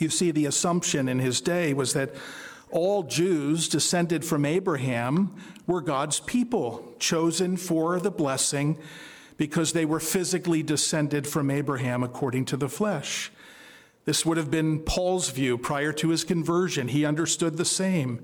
You 0.00 0.08
see, 0.08 0.32
the 0.32 0.46
assumption 0.46 1.08
in 1.08 1.20
his 1.20 1.40
day 1.40 1.72
was 1.72 1.92
that 1.92 2.12
all 2.72 3.04
Jews 3.04 3.68
descended 3.68 4.24
from 4.24 4.44
Abraham 4.44 5.32
were 5.68 5.80
God's 5.80 6.18
people, 6.18 6.92
chosen 6.98 7.56
for 7.56 8.00
the 8.00 8.10
blessing 8.10 8.78
because 9.36 9.74
they 9.74 9.84
were 9.84 10.00
physically 10.00 10.64
descended 10.64 11.24
from 11.24 11.52
Abraham 11.52 12.02
according 12.02 12.46
to 12.46 12.56
the 12.56 12.68
flesh. 12.68 13.30
This 14.10 14.26
would 14.26 14.38
have 14.38 14.50
been 14.50 14.80
Paul's 14.80 15.30
view 15.30 15.56
prior 15.56 15.92
to 15.92 16.08
his 16.08 16.24
conversion. 16.24 16.88
He 16.88 17.04
understood 17.04 17.56
the 17.56 17.64
same. 17.64 18.20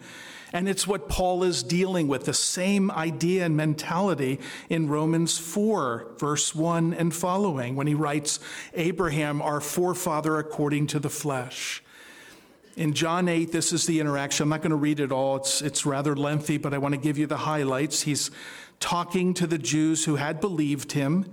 And 0.52 0.68
it's 0.68 0.84
what 0.84 1.08
Paul 1.08 1.44
is 1.44 1.62
dealing 1.62 2.08
with, 2.08 2.24
the 2.24 2.34
same 2.34 2.90
idea 2.90 3.44
and 3.44 3.56
mentality 3.56 4.40
in 4.68 4.88
Romans 4.88 5.38
4, 5.38 6.14
verse 6.18 6.56
1 6.56 6.92
and 6.92 7.14
following, 7.14 7.76
when 7.76 7.86
he 7.86 7.94
writes, 7.94 8.40
Abraham, 8.74 9.40
our 9.40 9.60
forefather 9.60 10.40
according 10.40 10.88
to 10.88 10.98
the 10.98 11.08
flesh. 11.08 11.84
In 12.76 12.92
John 12.92 13.28
8, 13.28 13.52
this 13.52 13.72
is 13.72 13.86
the 13.86 14.00
interaction. 14.00 14.42
I'm 14.42 14.48
not 14.48 14.62
going 14.62 14.70
to 14.70 14.76
read 14.76 14.98
it 14.98 15.12
all, 15.12 15.36
it's, 15.36 15.62
it's 15.62 15.86
rather 15.86 16.16
lengthy, 16.16 16.58
but 16.58 16.74
I 16.74 16.78
want 16.78 16.94
to 16.94 17.00
give 17.00 17.16
you 17.16 17.28
the 17.28 17.36
highlights. 17.36 18.02
He's 18.02 18.32
talking 18.80 19.34
to 19.34 19.46
the 19.46 19.58
Jews 19.58 20.04
who 20.04 20.16
had 20.16 20.40
believed 20.40 20.90
him. 20.90 21.32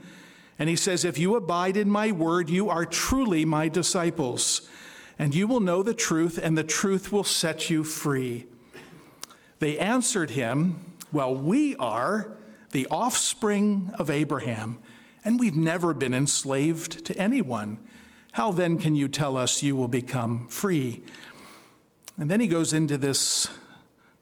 And 0.59 0.69
he 0.69 0.75
says, 0.75 1.03
If 1.03 1.17
you 1.17 1.35
abide 1.35 1.77
in 1.77 1.89
my 1.89 2.11
word, 2.11 2.49
you 2.49 2.69
are 2.69 2.85
truly 2.85 3.45
my 3.45 3.69
disciples, 3.69 4.69
and 5.17 5.33
you 5.33 5.47
will 5.47 5.59
know 5.59 5.83
the 5.83 5.93
truth, 5.93 6.39
and 6.41 6.57
the 6.57 6.63
truth 6.63 7.11
will 7.11 7.23
set 7.23 7.69
you 7.69 7.83
free. 7.83 8.45
They 9.59 9.77
answered 9.79 10.31
him, 10.31 10.93
Well, 11.11 11.35
we 11.35 11.75
are 11.77 12.37
the 12.71 12.87
offspring 12.87 13.91
of 13.97 14.09
Abraham, 14.09 14.79
and 15.23 15.39
we've 15.39 15.55
never 15.55 15.93
been 15.93 16.13
enslaved 16.13 17.05
to 17.05 17.17
anyone. 17.17 17.79
How 18.33 18.51
then 18.51 18.77
can 18.77 18.95
you 18.95 19.07
tell 19.07 19.37
us 19.37 19.61
you 19.63 19.75
will 19.75 19.87
become 19.87 20.47
free? 20.47 21.03
And 22.17 22.29
then 22.29 22.39
he 22.39 22.47
goes 22.47 22.73
into 22.73 22.97
this 22.97 23.47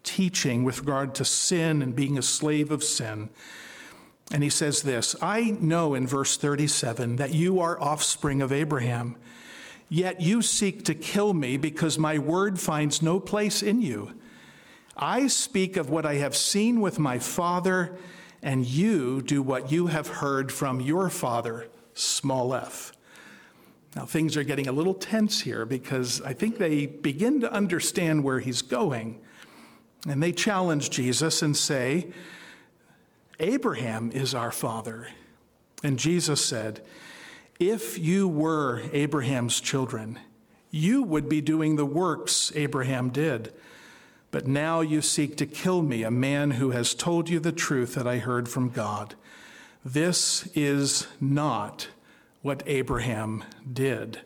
teaching 0.04 0.64
with 0.64 0.80
regard 0.80 1.16
to 1.16 1.26
sin 1.26 1.82
and 1.82 1.96
being 1.96 2.18
a 2.18 2.22
slave 2.22 2.72
of 2.72 2.84
sin. 2.84 3.30
And 4.34 4.44
he 4.44 4.50
says 4.50 4.82
this 4.82 5.16
I 5.22 5.58
know 5.60 5.94
in 5.94 6.08
verse 6.08 6.38
37 6.38 7.18
that 7.18 7.34
you 7.34 7.60
are 7.60 7.82
offspring 7.82 8.42
of 8.42 8.52
Abraham, 8.52 9.18
yet 9.90 10.22
you 10.22 10.42
seek 10.42 10.86
to 10.86 10.96
kill 10.96 11.34
me 11.34 11.58
because 11.58 11.98
my 12.00 12.18
word 12.18 12.60
finds 12.60 13.02
no 13.02 13.20
place 13.20 13.62
in 13.62 13.82
you. 13.82 14.14
I 14.96 15.28
speak 15.28 15.78
of 15.78 15.90
what 15.90 16.06
I 16.06 16.16
have 16.16 16.36
seen 16.36 16.82
with 16.82 17.00
my 17.00 17.20
father, 17.20 17.98
and 18.42 18.66
you 18.66 19.22
do 19.22 19.42
what 19.42 19.72
you 19.72 19.88
have 19.88 20.08
heard 20.08 20.52
from 20.52 20.80
your 20.80 21.10
father, 21.10 21.68
small 21.94 22.54
f. 22.54 22.94
Now, 23.96 24.06
things 24.06 24.38
are 24.38 24.44
getting 24.44 24.68
a 24.68 24.72
little 24.72 24.94
tense 24.94 25.42
here 25.42 25.66
because 25.66 26.22
I 26.22 26.34
think 26.34 26.58
they 26.58 26.86
begin 26.86 27.42
to 27.42 27.52
understand 27.52 28.24
where 28.24 28.40
he's 28.40 28.62
going. 28.62 29.20
And 30.08 30.24
they 30.24 30.32
challenge 30.32 30.90
Jesus 30.90 31.42
and 31.42 31.56
say, 31.56 32.12
Abraham 33.42 34.12
is 34.12 34.36
our 34.36 34.52
father. 34.52 35.08
And 35.84 35.98
Jesus 35.98 36.46
said, 36.46 36.82
If 37.60 37.98
you 37.98 38.28
were 38.28 38.84
Abraham's 38.94 39.60
children, 39.60 40.20
you 40.70 41.02
would 41.02 41.28
be 41.28 41.42
doing 41.42 41.76
the 41.76 41.86
works 41.86 42.52
Abraham 42.56 43.10
did. 43.10 43.52
But 44.30 44.48
now 44.48 44.80
you 44.80 45.02
seek 45.02 45.36
to 45.38 45.46
kill 45.46 45.82
me, 45.82 46.04
a 46.04 46.12
man 46.12 46.52
who 46.52 46.70
has 46.70 46.94
told 46.94 47.30
you 47.30 47.40
the 47.40 47.52
truth 47.52 47.96
that 47.96 48.08
I 48.08 48.20
heard 48.20 48.48
from 48.48 48.70
God. 48.70 49.16
This 49.84 50.48
is 50.54 51.08
not 51.20 51.90
what 52.44 52.64
Abraham 52.68 53.44
did. 53.72 54.22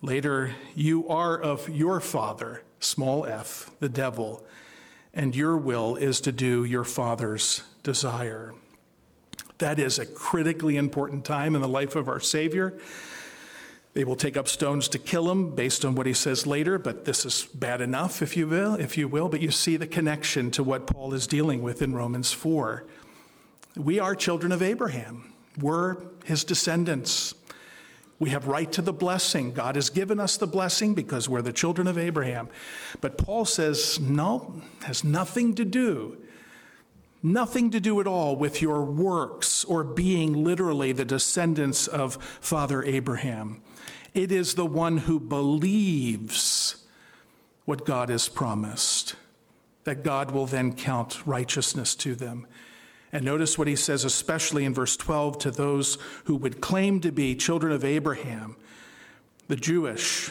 Later, 0.00 0.52
you 0.74 1.06
are 1.08 1.38
of 1.38 1.68
your 1.68 2.00
father, 2.00 2.62
small 2.78 3.26
f, 3.26 3.70
the 3.80 3.88
devil, 3.88 4.46
and 5.14 5.34
your 5.34 5.56
will 5.56 5.96
is 5.96 6.20
to 6.22 6.32
do 6.32 6.64
your 6.64 6.84
father's 6.84 7.62
desire. 7.82 8.54
That 9.58 9.78
is 9.78 9.98
a 9.98 10.06
critically 10.06 10.76
important 10.76 11.24
time 11.24 11.54
in 11.54 11.60
the 11.60 11.68
life 11.68 11.96
of 11.96 12.08
our 12.08 12.20
Savior. 12.20 12.78
They 13.92 14.04
will 14.04 14.16
take 14.16 14.36
up 14.36 14.46
stones 14.46 14.88
to 14.88 14.98
kill 14.98 15.30
him 15.30 15.54
based 15.54 15.84
on 15.84 15.96
what 15.96 16.06
he 16.06 16.12
says 16.12 16.46
later, 16.46 16.78
but 16.78 17.04
this 17.04 17.26
is 17.26 17.48
bad 17.54 17.80
enough, 17.80 18.22
if 18.22 18.36
you 18.36 18.46
will, 18.46 18.74
if 18.74 18.96
you 18.96 19.08
will. 19.08 19.28
But 19.28 19.40
you 19.40 19.50
see 19.50 19.76
the 19.76 19.86
connection 19.86 20.50
to 20.52 20.62
what 20.62 20.86
Paul 20.86 21.12
is 21.12 21.26
dealing 21.26 21.60
with 21.60 21.82
in 21.82 21.92
Romans 21.92 22.32
4. 22.32 22.84
We 23.76 23.98
are 23.98 24.14
children 24.14 24.52
of 24.52 24.62
Abraham. 24.62 25.32
We're 25.60 25.96
his 26.24 26.44
descendants. 26.44 27.34
We 28.20 28.30
have 28.30 28.46
right 28.46 28.70
to 28.72 28.82
the 28.82 28.92
blessing. 28.92 29.52
God 29.52 29.76
has 29.76 29.88
given 29.88 30.20
us 30.20 30.36
the 30.36 30.46
blessing 30.46 30.94
because 30.94 31.26
we're 31.26 31.40
the 31.40 31.54
children 31.54 31.88
of 31.88 31.96
Abraham. 31.96 32.50
But 33.00 33.16
Paul 33.16 33.46
says, 33.46 33.98
no, 33.98 34.60
has 34.82 35.02
nothing 35.02 35.54
to 35.54 35.64
do, 35.64 36.18
nothing 37.22 37.70
to 37.70 37.80
do 37.80 37.98
at 37.98 38.06
all 38.06 38.36
with 38.36 38.60
your 38.60 38.84
works 38.84 39.64
or 39.64 39.82
being 39.82 40.44
literally 40.44 40.92
the 40.92 41.06
descendants 41.06 41.88
of 41.88 42.22
Father 42.42 42.84
Abraham. 42.84 43.62
It 44.12 44.30
is 44.30 44.54
the 44.54 44.66
one 44.66 44.98
who 44.98 45.18
believes 45.18 46.84
what 47.64 47.86
God 47.86 48.10
has 48.10 48.28
promised, 48.28 49.14
that 49.84 50.04
God 50.04 50.30
will 50.30 50.46
then 50.46 50.74
count 50.74 51.26
righteousness 51.26 51.94
to 51.96 52.14
them. 52.14 52.46
And 53.12 53.24
notice 53.24 53.58
what 53.58 53.66
he 53.66 53.76
says, 53.76 54.04
especially 54.04 54.64
in 54.64 54.72
verse 54.72 54.96
12, 54.96 55.38
to 55.38 55.50
those 55.50 55.98
who 56.24 56.36
would 56.36 56.60
claim 56.60 57.00
to 57.00 57.10
be 57.10 57.34
children 57.34 57.72
of 57.72 57.84
Abraham, 57.84 58.56
the 59.48 59.56
Jewish 59.56 60.30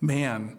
man, 0.00 0.58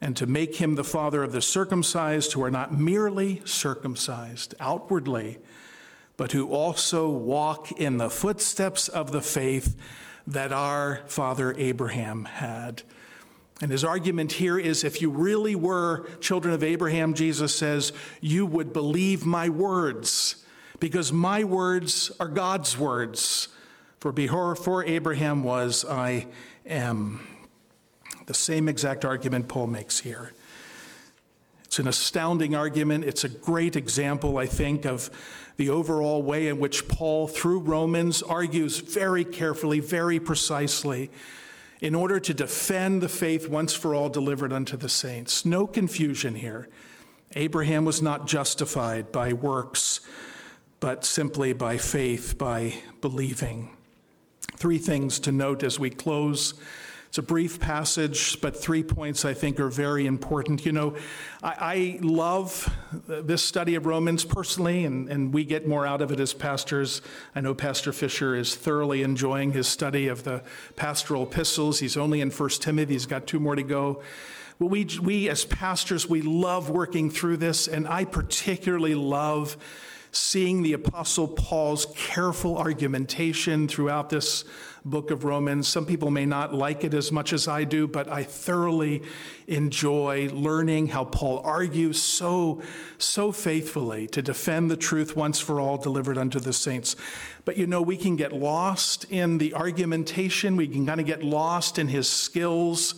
and 0.00 0.16
to 0.16 0.26
make 0.26 0.56
him 0.56 0.74
the 0.74 0.84
father 0.84 1.22
of 1.22 1.32
the 1.32 1.40
circumcised 1.40 2.34
who 2.34 2.42
are 2.42 2.50
not 2.50 2.78
merely 2.78 3.40
circumcised 3.46 4.54
outwardly, 4.60 5.38
but 6.18 6.32
who 6.32 6.48
also 6.48 7.08
walk 7.08 7.72
in 7.72 7.96
the 7.96 8.10
footsteps 8.10 8.88
of 8.88 9.12
the 9.12 9.22
faith 9.22 9.76
that 10.26 10.52
our 10.52 11.00
father 11.06 11.54
Abraham 11.56 12.26
had. 12.26 12.82
And 13.60 13.70
his 13.70 13.84
argument 13.84 14.32
here 14.32 14.58
is 14.58 14.82
if 14.82 15.00
you 15.00 15.10
really 15.10 15.54
were 15.54 16.08
children 16.20 16.52
of 16.52 16.64
Abraham, 16.64 17.14
Jesus 17.14 17.54
says, 17.54 17.92
you 18.20 18.46
would 18.46 18.72
believe 18.72 19.24
my 19.24 19.48
words, 19.48 20.44
because 20.80 21.12
my 21.12 21.44
words 21.44 22.10
are 22.18 22.28
God's 22.28 22.76
words. 22.76 23.48
For 24.00 24.12
before 24.12 24.84
Abraham 24.84 25.44
was, 25.44 25.84
I 25.84 26.26
am. 26.66 27.26
The 28.26 28.34
same 28.34 28.68
exact 28.68 29.04
argument 29.04 29.48
Paul 29.48 29.68
makes 29.68 30.00
here. 30.00 30.32
It's 31.64 31.78
an 31.78 31.88
astounding 31.88 32.54
argument. 32.54 33.04
It's 33.04 33.24
a 33.24 33.28
great 33.28 33.76
example, 33.76 34.38
I 34.38 34.46
think, 34.46 34.84
of 34.84 35.10
the 35.56 35.70
overall 35.70 36.22
way 36.22 36.48
in 36.48 36.58
which 36.58 36.88
Paul, 36.88 37.28
through 37.28 37.60
Romans, 37.60 38.22
argues 38.22 38.78
very 38.78 39.24
carefully, 39.24 39.80
very 39.80 40.18
precisely 40.18 41.10
in 41.80 41.94
order 41.94 42.20
to 42.20 42.34
defend 42.34 43.02
the 43.02 43.08
faith 43.08 43.48
once 43.48 43.74
for 43.74 43.94
all 43.94 44.08
delivered 44.08 44.52
unto 44.52 44.76
the 44.76 44.88
saints. 44.88 45.44
No 45.44 45.66
confusion 45.66 46.34
here. 46.34 46.68
Abraham 47.36 47.84
was 47.84 48.00
not 48.00 48.26
justified 48.26 49.10
by 49.10 49.32
works, 49.32 50.00
but 50.80 51.04
simply 51.04 51.52
by 51.52 51.76
faith, 51.78 52.38
by 52.38 52.74
believing. 53.00 53.70
Three 54.56 54.78
things 54.78 55.18
to 55.20 55.32
note 55.32 55.62
as 55.62 55.78
we 55.78 55.90
close 55.90 56.54
it's 57.14 57.18
a 57.20 57.22
brief 57.22 57.60
passage, 57.60 58.40
but 58.40 58.56
three 58.56 58.82
points 58.82 59.24
I 59.24 59.34
think 59.34 59.60
are 59.60 59.68
very 59.68 60.04
important. 60.04 60.66
You 60.66 60.72
know, 60.72 60.96
I, 61.44 61.54
I 61.60 61.98
love 62.02 62.76
this 63.06 63.40
study 63.40 63.76
of 63.76 63.86
Romans 63.86 64.24
personally, 64.24 64.84
and, 64.84 65.08
and 65.08 65.32
we 65.32 65.44
get 65.44 65.64
more 65.64 65.86
out 65.86 66.02
of 66.02 66.10
it 66.10 66.18
as 66.18 66.34
pastors. 66.34 67.02
I 67.32 67.40
know 67.40 67.54
Pastor 67.54 67.92
Fisher 67.92 68.34
is 68.34 68.56
thoroughly 68.56 69.04
enjoying 69.04 69.52
his 69.52 69.68
study 69.68 70.08
of 70.08 70.24
the 70.24 70.42
pastoral 70.74 71.22
epistles. 71.22 71.78
He's 71.78 71.96
only 71.96 72.20
in 72.20 72.32
First 72.32 72.62
Timothy, 72.62 72.94
he's 72.94 73.06
got 73.06 73.28
two 73.28 73.38
more 73.38 73.54
to 73.54 73.62
go. 73.62 74.02
Well, 74.58 74.70
we, 74.70 74.88
we 75.00 75.28
as 75.28 75.44
pastors, 75.44 76.08
we 76.08 76.20
love 76.20 76.68
working 76.68 77.10
through 77.10 77.36
this, 77.36 77.68
and 77.68 77.86
I 77.86 78.06
particularly 78.06 78.96
love 78.96 79.56
seeing 80.16 80.62
the 80.62 80.72
Apostle 80.72 81.28
Paul's 81.28 81.86
careful 81.96 82.56
argumentation 82.56 83.66
throughout 83.66 84.10
this 84.10 84.44
book 84.84 85.10
of 85.10 85.24
Romans. 85.24 85.66
Some 85.66 85.86
people 85.86 86.10
may 86.10 86.26
not 86.26 86.54
like 86.54 86.84
it 86.84 86.94
as 86.94 87.10
much 87.10 87.32
as 87.32 87.48
I 87.48 87.64
do, 87.64 87.88
but 87.88 88.08
I 88.08 88.22
thoroughly 88.22 89.02
enjoy 89.46 90.28
learning 90.30 90.88
how 90.88 91.04
Paul 91.04 91.40
argues 91.44 92.00
so, 92.00 92.62
so 92.98 93.32
faithfully 93.32 94.06
to 94.08 94.22
defend 94.22 94.70
the 94.70 94.76
truth 94.76 95.16
once 95.16 95.40
for 95.40 95.58
all 95.58 95.78
delivered 95.78 96.18
unto 96.18 96.38
the 96.38 96.52
saints. 96.52 96.96
But 97.44 97.56
you 97.56 97.66
know, 97.66 97.82
we 97.82 97.96
can 97.96 98.16
get 98.16 98.32
lost 98.32 99.04
in 99.10 99.38
the 99.38 99.54
argumentation, 99.54 100.56
we 100.56 100.68
can 100.68 100.86
kind 100.86 101.00
of 101.00 101.06
get 101.06 101.22
lost 101.22 101.78
in 101.78 101.88
his 101.88 102.08
skills 102.08 102.94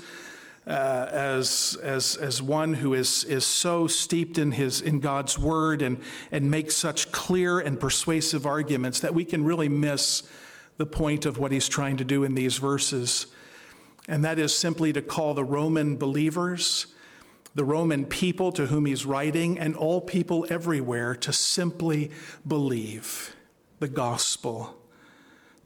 uh, 0.66 1.08
as, 1.12 1.78
as, 1.82 2.16
as 2.16 2.42
one 2.42 2.74
who 2.74 2.94
is, 2.94 3.22
is 3.24 3.46
so 3.46 3.86
steeped 3.86 4.36
in, 4.36 4.52
his, 4.52 4.80
in 4.80 4.98
God's 4.98 5.38
word 5.38 5.80
and, 5.80 6.00
and 6.32 6.50
makes 6.50 6.74
such 6.74 7.12
clear 7.12 7.60
and 7.60 7.78
persuasive 7.78 8.46
arguments 8.46 9.00
that 9.00 9.14
we 9.14 9.24
can 9.24 9.44
really 9.44 9.68
miss 9.68 10.24
the 10.76 10.86
point 10.86 11.24
of 11.24 11.38
what 11.38 11.52
he's 11.52 11.68
trying 11.68 11.96
to 11.98 12.04
do 12.04 12.24
in 12.24 12.34
these 12.34 12.58
verses. 12.58 13.26
And 14.08 14.24
that 14.24 14.38
is 14.38 14.56
simply 14.56 14.92
to 14.92 15.02
call 15.02 15.34
the 15.34 15.44
Roman 15.44 15.96
believers, 15.96 16.86
the 17.54 17.64
Roman 17.64 18.04
people 18.04 18.50
to 18.52 18.66
whom 18.66 18.86
he's 18.86 19.06
writing, 19.06 19.58
and 19.58 19.76
all 19.76 20.00
people 20.00 20.46
everywhere 20.50 21.14
to 21.14 21.32
simply 21.32 22.10
believe 22.46 23.34
the 23.78 23.88
gospel. 23.88 24.76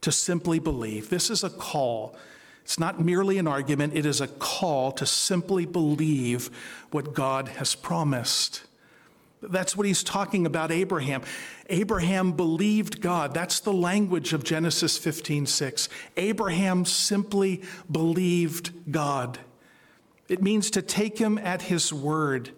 To 0.03 0.13
simply 0.13 0.59
believe. 0.59 1.11
This 1.11 1.31
is 1.31 1.43
a 1.43 1.51
call 1.51 2.17
it's 2.63 2.79
not 2.79 3.01
merely 3.01 3.39
an 3.39 3.47
argument, 3.47 3.97
it 3.97 4.07
is 4.07 4.21
a 4.21 4.29
call 4.29 4.93
to 4.93 5.07
simply 5.07 5.67
believe 5.67 6.51
what 6.91 7.15
God 7.15 7.49
has 7.49 7.75
promised. 7.75 8.63
That's 9.43 9.77
what 9.77 9.87
he's 9.87 10.05
talking 10.05 10.45
about 10.45 10.71
Abraham. 10.71 11.23
Abraham 11.69 12.33
believed 12.33 13.01
God. 13.01 13.33
That's 13.33 13.61
the 13.61 13.73
language 13.73 14.33
of 14.33 14.45
Genesis 14.45 14.99
15:6. 14.99 15.89
Abraham 16.17 16.85
simply 16.85 17.63
believed 17.91 18.73
God. 18.91 19.39
It 20.29 20.43
means 20.43 20.71
to 20.71 20.83
take 20.83 21.19
him 21.19 21.39
at 21.39 21.63
his 21.63 21.93
word. 21.93 22.51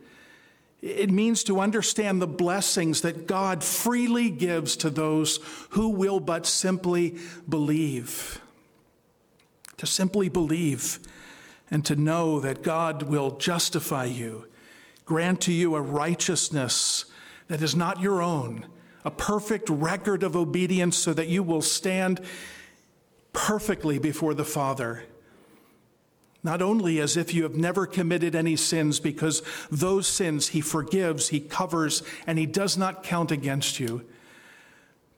It 0.83 1.11
means 1.11 1.45
to 1.45 1.61
understand 1.61 2.21
the 2.21 2.27
blessings 2.27 3.03
that 3.03 3.29
God 3.29 3.63
freely 3.63 4.31
gives 4.31 4.75
to 4.77 4.91
those 4.91 5.39
who 5.71 5.89
will 5.89 6.19
but 6.19 6.45
simply 6.45 7.17
believe 7.49 8.41
to 9.83 9.87
simply 9.89 10.29
believe 10.29 11.01
and 11.69 11.85
to 11.85 11.97
know 11.97 12.39
that 12.39 12.63
God 12.63 13.03
will 13.03 13.33
justify 13.33 14.05
you, 14.05 14.47
grant 15.05 15.41
to 15.41 15.53
you 15.53 15.75
a 15.75 15.81
righteousness 15.81 17.07
that 17.49 17.61
is 17.61 17.75
not 17.75 18.01
your 18.01 18.23
own, 18.23 18.67
a 19.05 19.11
perfect 19.11 19.69
record 19.69 20.23
of 20.23 20.37
obedience 20.37 20.97
so 20.97 21.13
that 21.13 21.27
you 21.27 21.43
will 21.43 21.63
stand 21.63 22.21
perfectly 23.33 23.99
before 23.99 24.35
the 24.35 24.45
Father. 24.45 25.03
Not 26.45 26.63
only 26.63 27.01
as 27.01 27.17
if 27.17 27.35
you 27.35 27.43
have 27.43 27.57
never 27.57 27.85
committed 27.85 28.37
any 28.37 28.55
sins, 28.55 29.01
because 29.01 29.43
those 29.69 30.07
sins 30.07 30.51
he 30.51 30.61
forgives, 30.61 31.31
he 31.31 31.41
covers, 31.41 32.05
and 32.25 32.39
he 32.39 32.47
does 32.47 32.77
not 32.77 33.03
count 33.03 33.33
against 33.33 33.81
you 33.81 34.05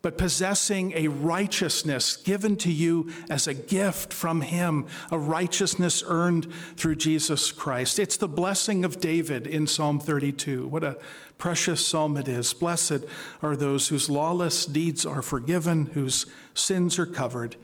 but 0.04 0.18
possessing 0.18 0.92
a 0.94 1.08
righteousness 1.08 2.18
given 2.18 2.56
to 2.56 2.70
you 2.70 3.10
as 3.30 3.46
a 3.46 3.54
gift 3.54 4.12
from 4.12 4.42
Him, 4.42 4.86
a 5.10 5.18
righteousness 5.18 6.04
earned 6.06 6.46
through 6.76 6.96
Jesus 6.96 7.50
Christ. 7.50 7.98
It's 7.98 8.18
the 8.18 8.28
blessing 8.28 8.84
of 8.84 9.00
David 9.00 9.46
in 9.46 9.66
Psalm 9.66 9.98
32. 9.98 10.68
What 10.68 10.84
a 10.84 10.98
precious 11.38 11.86
psalm 11.86 12.18
it 12.18 12.28
is. 12.28 12.52
Blessed 12.52 13.06
are 13.40 13.56
those 13.56 13.88
whose 13.88 14.10
lawless 14.10 14.66
deeds 14.66 15.06
are 15.06 15.22
forgiven, 15.22 15.86
whose 15.86 16.26
sins 16.52 16.98
are 16.98 17.06
covered, 17.06 17.56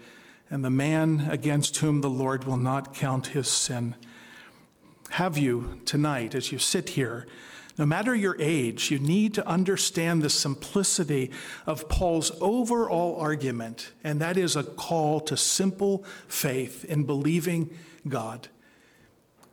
and 0.49 0.65
the 0.65 0.71
man 0.71 1.29
against 1.31 1.77
whom 1.77 2.01
the 2.01 2.09
Lord 2.09 2.45
will 2.45 2.57
not 2.57 2.95
count 2.95 3.27
his 3.27 3.49
sin. 3.49 3.97
Have 5.11 5.37
you 5.37 5.83
tonight, 5.85 6.35
as 6.35 6.53
you 6.53 6.59
sit 6.59 6.89
here, 6.89 7.27
no 7.81 7.87
matter 7.87 8.15
your 8.15 8.37
age, 8.39 8.91
you 8.91 8.99
need 8.99 9.33
to 9.33 9.49
understand 9.49 10.21
the 10.21 10.29
simplicity 10.29 11.31
of 11.65 11.89
Paul's 11.89 12.31
overall 12.39 13.19
argument, 13.19 13.93
and 14.05 14.21
that 14.21 14.37
is 14.37 14.55
a 14.55 14.63
call 14.63 15.19
to 15.21 15.35
simple 15.35 16.05
faith 16.29 16.85
in 16.85 17.05
believing 17.05 17.71
God. 18.07 18.49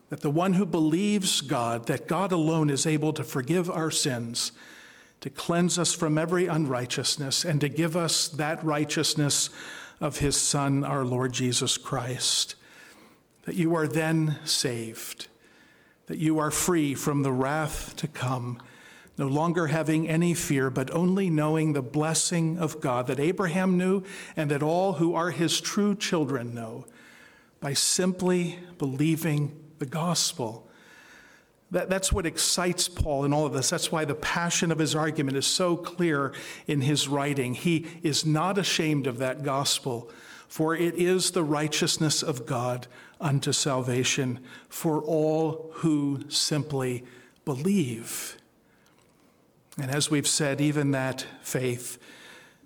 That 0.10 0.20
the 0.20 0.30
one 0.30 0.54
who 0.54 0.66
believes 0.66 1.40
God, 1.40 1.86
that 1.86 2.10
God 2.10 2.34
alone 2.34 2.70
is 2.70 2.86
able 2.86 3.14
to 3.14 3.24
forgive 3.24 3.70
our 3.70 3.92
sins, 3.92 4.52
to 5.22 5.30
cleanse 5.30 5.80
us 5.80 5.94
from 5.94 6.18
every 6.18 6.48
unrighteousness, 6.48 7.46
and 7.46 7.62
to 7.62 7.70
give 7.70 7.96
us 7.96 8.28
that 8.28 8.62
righteousness 8.62 9.50
of 10.02 10.18
his 10.18 10.36
Son, 10.36 10.84
our 10.84 11.06
Lord 11.06 11.32
Jesus 11.32 11.78
Christ. 11.78 12.56
That 13.46 13.56
you 13.56 13.74
are 13.74 13.88
then 13.88 14.38
saved 14.44 15.30
that 16.08 16.18
you 16.18 16.40
are 16.40 16.52
free 16.52 16.94
from 16.96 17.22
the 17.22 17.32
wrath 17.32 17.96
to 17.98 18.08
come, 18.08 18.60
no 19.18 19.28
longer 19.28 19.68
having 19.68 20.08
any 20.08 20.34
fear, 20.34 20.70
but 20.70 20.92
only 20.92 21.30
knowing 21.30 21.74
the 21.74 21.82
blessing 21.82 22.58
of 22.58 22.82
God 22.82 23.08
that 23.08 23.20
Abraham 23.20 23.78
knew 23.78 24.04
and 24.36 24.50
that 24.52 24.64
all 24.64 24.94
who 24.94 25.16
are 25.16 25.32
his 25.32 25.62
true 25.62 25.96
children 25.96 26.54
know 26.54 26.86
by 27.60 27.74
simply 27.74 28.60
believing 28.78 29.58
the 29.80 29.86
gospel. 29.86 30.68
That, 31.72 31.90
that's 31.90 32.14
what 32.14 32.26
excites 32.26 32.88
Paul 32.88 33.26
in 33.26 33.34
all 33.34 33.46
of 33.46 33.54
this. 33.54 33.70
That's 33.70 33.92
why 33.92 34.06
the 34.06 34.16
passion 34.16 34.72
of 34.72 34.80
his 34.80 34.96
argument 34.96 35.36
is 35.36 35.46
so 35.46 35.76
clear 35.76 36.34
in 36.68 36.82
his 36.82 37.08
writing. 37.08 37.56
He 37.56 37.88
is 38.04 38.26
not 38.26 38.58
ashamed 38.58 39.08
of 39.08 39.18
that 39.18 39.44
gospel, 39.44 40.10
for 40.48 40.76
it 40.76 40.96
is 40.96 41.32
the 41.32 41.44
righteousness 41.44 42.24
of 42.24 42.46
God 42.46 42.88
unto 43.20 43.52
salvation 43.52 44.40
for 44.70 45.02
all 45.02 45.72
who 45.76 46.24
simply 46.30 47.04
believe. 47.46 48.38
And 49.80 49.92
as 49.92 50.10
we've 50.10 50.28
said, 50.28 50.60
even 50.60 50.92
that 50.92 51.26
faith, 51.42 51.98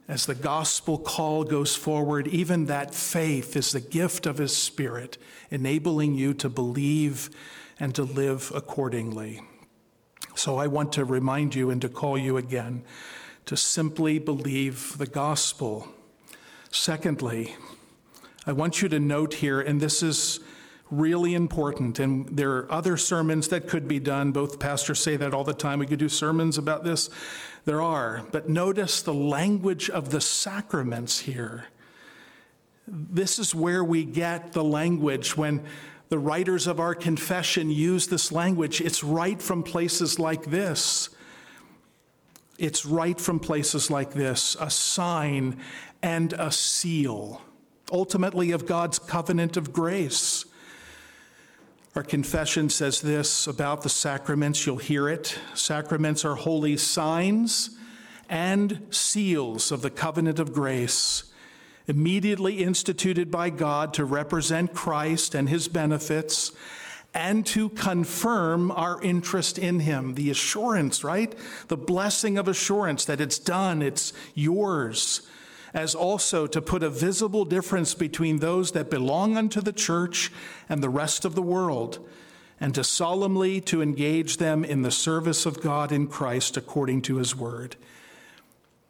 as 0.08 0.26
the 0.26 0.36
gospel 0.36 0.98
call 0.98 1.44
goes 1.44 1.76
forward, 1.76 2.28
even 2.28 2.66
that 2.66 2.94
faith 2.94 3.56
is 3.56 3.72
the 3.72 3.82
gift 3.82 4.26
of 4.26 4.38
His 4.38 4.56
Spirit, 4.56 5.18
enabling 5.50 6.16
you 6.16 6.34
to 6.36 6.50
believe 6.50 7.30
and 7.80 7.94
to 7.96 8.04
live 8.04 8.52
accordingly. 8.56 9.42
So 10.36 10.58
I 10.58 10.68
want 10.68 10.94
to 10.94 11.06
remind 11.06 11.56
you 11.56 11.70
and 11.70 11.82
to 11.82 11.90
call 11.90 12.18
you 12.18 12.38
again 12.38 12.84
to 13.46 13.58
simply 13.58 14.20
believe 14.20 14.98
the 14.98 15.08
gospel. 15.08 15.88
Secondly, 16.70 17.56
I 18.46 18.54
want 18.54 18.82
you 18.82 18.90
to 18.90 19.00
note 19.00 19.36
here, 19.36 19.62
and 19.62 19.80
this 19.80 20.02
is 20.02 20.40
really 20.90 21.36
important, 21.36 22.00
and 22.00 22.28
there 22.36 22.52
are 22.58 22.72
other 22.72 22.98
sermons 22.98 23.48
that 23.50 23.68
could 23.68 23.88
be 23.88 24.00
done. 24.00 24.32
Both 24.32 24.60
pastors 24.60 25.00
say 25.00 25.16
that 25.16 25.34
all 25.34 25.44
the 25.44 25.54
time. 25.54 25.78
We 25.80 25.86
could 25.86 26.00
do 26.00 26.10
sermons 26.10 26.58
about 26.58 26.84
this. 26.84 27.10
There 27.66 27.82
are. 27.82 28.24
But 28.32 28.50
notice 28.50 29.02
the 29.04 29.14
language 29.14 29.90
of 29.90 30.10
the 30.10 30.20
sacraments 30.20 31.20
here. 31.20 31.66
This 32.88 33.38
is 33.38 33.54
where 33.54 33.84
we 33.84 34.04
get 34.04 34.54
the 34.54 34.64
language 34.64 35.38
when 35.38 35.64
the 36.10 36.20
writers 36.20 36.66
of 36.66 36.80
our 36.80 36.96
confession 36.96 37.70
use 37.70 38.08
this 38.08 38.32
language. 38.32 38.82
It's 38.82 39.04
right 39.04 39.40
from 39.42 39.62
places 39.62 40.18
like 40.20 40.46
this. 40.46 41.10
It's 42.58 42.86
right 42.86 43.20
from 43.20 43.40
places 43.40 43.90
like 43.90 44.14
this 44.14 44.58
a 44.60 44.70
sign 44.70 45.60
and 46.02 46.34
a 46.34 46.52
seal 46.52 47.42
ultimately 47.92 48.52
of 48.52 48.66
God's 48.66 49.00
covenant 49.00 49.58
of 49.58 49.74
grace. 49.74 50.46
Our 51.96 52.04
confession 52.04 52.70
says 52.70 53.02
this 53.02 53.48
about 53.48 53.82
the 53.82 53.90
sacraments, 53.90 54.66
you'll 54.66 54.78
hear 54.78 55.10
it. 55.10 55.38
Sacraments 55.54 56.24
are 56.24 56.36
holy 56.36 56.78
signs 56.78 57.78
and 58.30 58.88
seals 58.92 59.74
of 59.74 59.82
the 59.82 59.90
covenant 59.90 60.40
of 60.40 60.54
grace, 60.54 61.26
immediately 61.88 62.64
instituted 62.64 63.30
by 63.30 63.50
God 63.50 63.94
to 63.96 64.06
represent 64.06 64.74
Christ 64.74 65.36
and 65.36 65.50
his 65.50 65.68
benefits 65.68 66.54
and 67.14 67.46
to 67.48 67.68
confirm 67.68 68.72
our 68.72 69.02
interest 69.02 69.58
in 69.58 69.82
him. 69.82 70.16
The 70.16 70.30
assurance, 70.30 71.04
right? 71.04 71.36
The 71.68 71.76
blessing 71.76 72.38
of 72.38 72.48
assurance 72.48 73.04
that 73.04 73.20
it's 73.20 73.38
done, 73.38 73.82
it's 73.82 74.14
yours 74.34 75.28
as 75.74 75.96
also 75.96 76.48
to 76.48 76.62
put 76.62 76.84
a 76.84 76.90
visible 76.90 77.46
difference 77.46 77.94
between 77.94 78.40
those 78.40 78.72
that 78.72 78.90
belong 78.90 79.38
unto 79.38 79.62
the 79.62 79.74
church 79.74 80.32
and 80.68 80.84
the 80.84 80.90
rest 80.90 81.26
of 81.26 81.36
the 81.36 81.42
world, 81.42 82.00
and 82.60 82.76
to 82.76 82.84
solemnly 82.84 83.62
to 83.62 83.82
engage 83.82 84.38
them 84.38 84.64
in 84.64 84.82
the 84.82 84.92
service 84.92 85.46
of 85.46 85.62
God 85.62 85.92
in 85.92 86.08
Christ 86.08 86.58
according 86.58 87.02
to 87.04 87.18
his 87.18 87.36
word. 87.36 87.76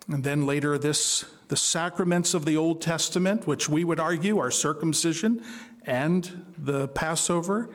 And 0.08 0.24
then 0.24 0.46
later, 0.46 0.78
this 0.78 1.26
the 1.48 1.58
sacraments 1.58 2.34
of 2.34 2.46
the 2.46 2.56
Old 2.56 2.82
Testament, 2.82 3.46
which 3.46 3.68
we 3.68 3.84
would 3.84 4.00
argue 4.00 4.40
are 4.40 4.50
circumcision 4.52 5.44
and 5.86 6.46
the 6.58 6.88
Passover, 6.88 7.70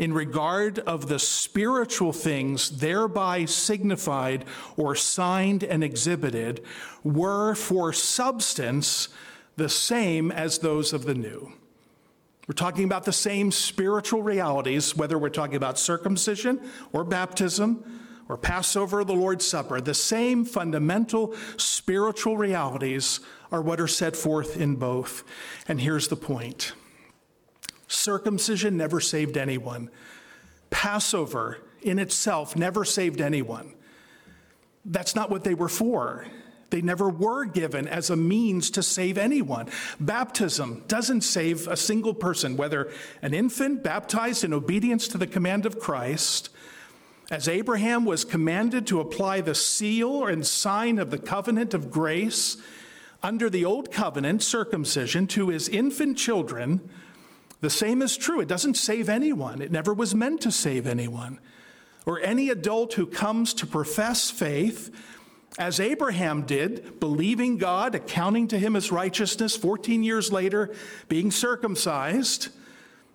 in 0.00 0.14
regard 0.14 0.78
of 0.80 1.08
the 1.08 1.18
spiritual 1.18 2.10
things 2.10 2.78
thereby 2.78 3.44
signified 3.44 4.46
or 4.78 4.96
signed 4.96 5.62
and 5.62 5.84
exhibited 5.84 6.64
were 7.04 7.54
for 7.54 7.92
substance 7.92 9.10
the 9.56 9.68
same 9.68 10.32
as 10.32 10.58
those 10.58 10.94
of 10.94 11.04
the 11.04 11.14
new. 11.14 11.52
We're 12.48 12.54
talking 12.54 12.84
about 12.84 13.04
the 13.04 13.12
same 13.12 13.52
spiritual 13.52 14.22
realities, 14.22 14.96
whether 14.96 15.18
we're 15.18 15.28
talking 15.28 15.56
about 15.56 15.78
circumcision 15.78 16.60
or 16.94 17.04
baptism 17.04 17.84
or 18.26 18.38
Passover 18.38 19.00
or 19.00 19.04
the 19.04 19.12
Lord's 19.12 19.46
Supper. 19.46 19.82
The 19.82 19.92
same 19.92 20.46
fundamental 20.46 21.34
spiritual 21.58 22.38
realities 22.38 23.20
are 23.52 23.60
what 23.60 23.78
are 23.78 23.86
set 23.86 24.16
forth 24.16 24.56
in 24.56 24.76
both. 24.76 25.24
And 25.68 25.78
here's 25.78 26.08
the 26.08 26.16
point 26.16 26.72
Circumcision 27.90 28.76
never 28.76 29.00
saved 29.00 29.36
anyone. 29.36 29.90
Passover 30.70 31.58
in 31.82 31.98
itself 31.98 32.54
never 32.54 32.84
saved 32.84 33.20
anyone. 33.20 33.74
That's 34.84 35.16
not 35.16 35.28
what 35.28 35.42
they 35.42 35.54
were 35.54 35.68
for. 35.68 36.24
They 36.70 36.82
never 36.82 37.08
were 37.08 37.44
given 37.46 37.88
as 37.88 38.08
a 38.08 38.16
means 38.16 38.70
to 38.70 38.82
save 38.84 39.18
anyone. 39.18 39.68
Baptism 39.98 40.84
doesn't 40.86 41.22
save 41.22 41.66
a 41.66 41.76
single 41.76 42.14
person, 42.14 42.56
whether 42.56 42.92
an 43.22 43.34
infant 43.34 43.82
baptized 43.82 44.44
in 44.44 44.52
obedience 44.52 45.08
to 45.08 45.18
the 45.18 45.26
command 45.26 45.66
of 45.66 45.80
Christ, 45.80 46.48
as 47.28 47.48
Abraham 47.48 48.04
was 48.04 48.24
commanded 48.24 48.86
to 48.86 49.00
apply 49.00 49.40
the 49.40 49.54
seal 49.56 50.26
and 50.26 50.46
sign 50.46 51.00
of 51.00 51.10
the 51.10 51.18
covenant 51.18 51.74
of 51.74 51.90
grace 51.90 52.56
under 53.20 53.50
the 53.50 53.64
old 53.64 53.90
covenant, 53.90 54.44
circumcision, 54.44 55.26
to 55.26 55.48
his 55.48 55.68
infant 55.68 56.16
children 56.16 56.88
the 57.60 57.70
same 57.70 58.02
is 58.02 58.16
true. 58.16 58.40
It 58.40 58.48
doesn't 58.48 58.76
save 58.76 59.08
anyone, 59.08 59.62
it 59.62 59.72
never 59.72 59.92
was 59.92 60.14
meant 60.14 60.40
to 60.42 60.50
save 60.50 60.86
anyone. 60.86 61.38
Or 62.06 62.18
any 62.20 62.48
adult 62.48 62.94
who 62.94 63.06
comes 63.06 63.52
to 63.54 63.66
profess 63.66 64.30
faith, 64.30 64.90
as 65.58 65.80
Abraham 65.80 66.42
did, 66.42 66.98
believing 67.00 67.58
God, 67.58 67.94
accounting 67.94 68.48
to 68.48 68.58
him 68.58 68.76
as 68.76 68.90
righteousness, 68.90 69.56
14 69.56 70.02
years 70.02 70.32
later, 70.32 70.74
being 71.08 71.30
circumcised. 71.30 72.48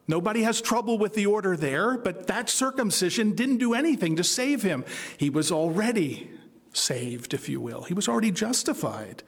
Nobody 0.08 0.44
has 0.44 0.62
trouble 0.62 1.00
with 1.00 1.16
the 1.16 1.26
order 1.26 1.58
there, 1.58 1.98
but 1.98 2.28
that 2.28 2.50
circumcision 2.50 3.34
didn't 3.34 3.58
do 3.58 3.74
anything 3.74 4.18
to 4.18 4.24
save 4.24 4.62
him. 4.62 4.86
He 5.18 5.30
was 5.30 5.52
already 5.52 6.30
saved, 6.74 7.34
if 7.34 7.50
you 7.50 7.60
will. 7.60 7.84
He 7.84 7.94
was 7.94 8.08
already 8.08 8.32
justified. 8.32 9.24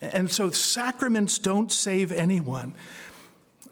And 0.00 0.30
so 0.30 0.50
sacraments 0.50 1.38
don't 1.38 1.72
save 1.72 2.12
anyone. 2.12 2.74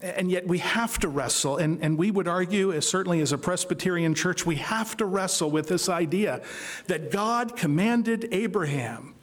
And 0.02 0.30
yet 0.30 0.46
we 0.46 0.58
have 0.58 0.98
to 0.98 1.08
wrestle, 1.08 1.56
and, 1.58 1.80
and 1.82 1.96
we 1.96 2.10
would 2.10 2.26
argue, 2.26 2.72
as 2.72 2.86
certainly 2.86 3.20
as 3.20 3.32
a 3.32 3.38
Presbyterian 3.38 4.14
church, 4.14 4.44
we 4.44 4.56
have 4.56 4.96
to 4.96 5.06
wrestle 5.06 5.50
with 5.50 5.68
this 5.68 5.88
idea 5.88 6.42
that 6.88 7.10
God 7.10 7.56
commanded 7.56 8.28
Abraham 8.32 9.14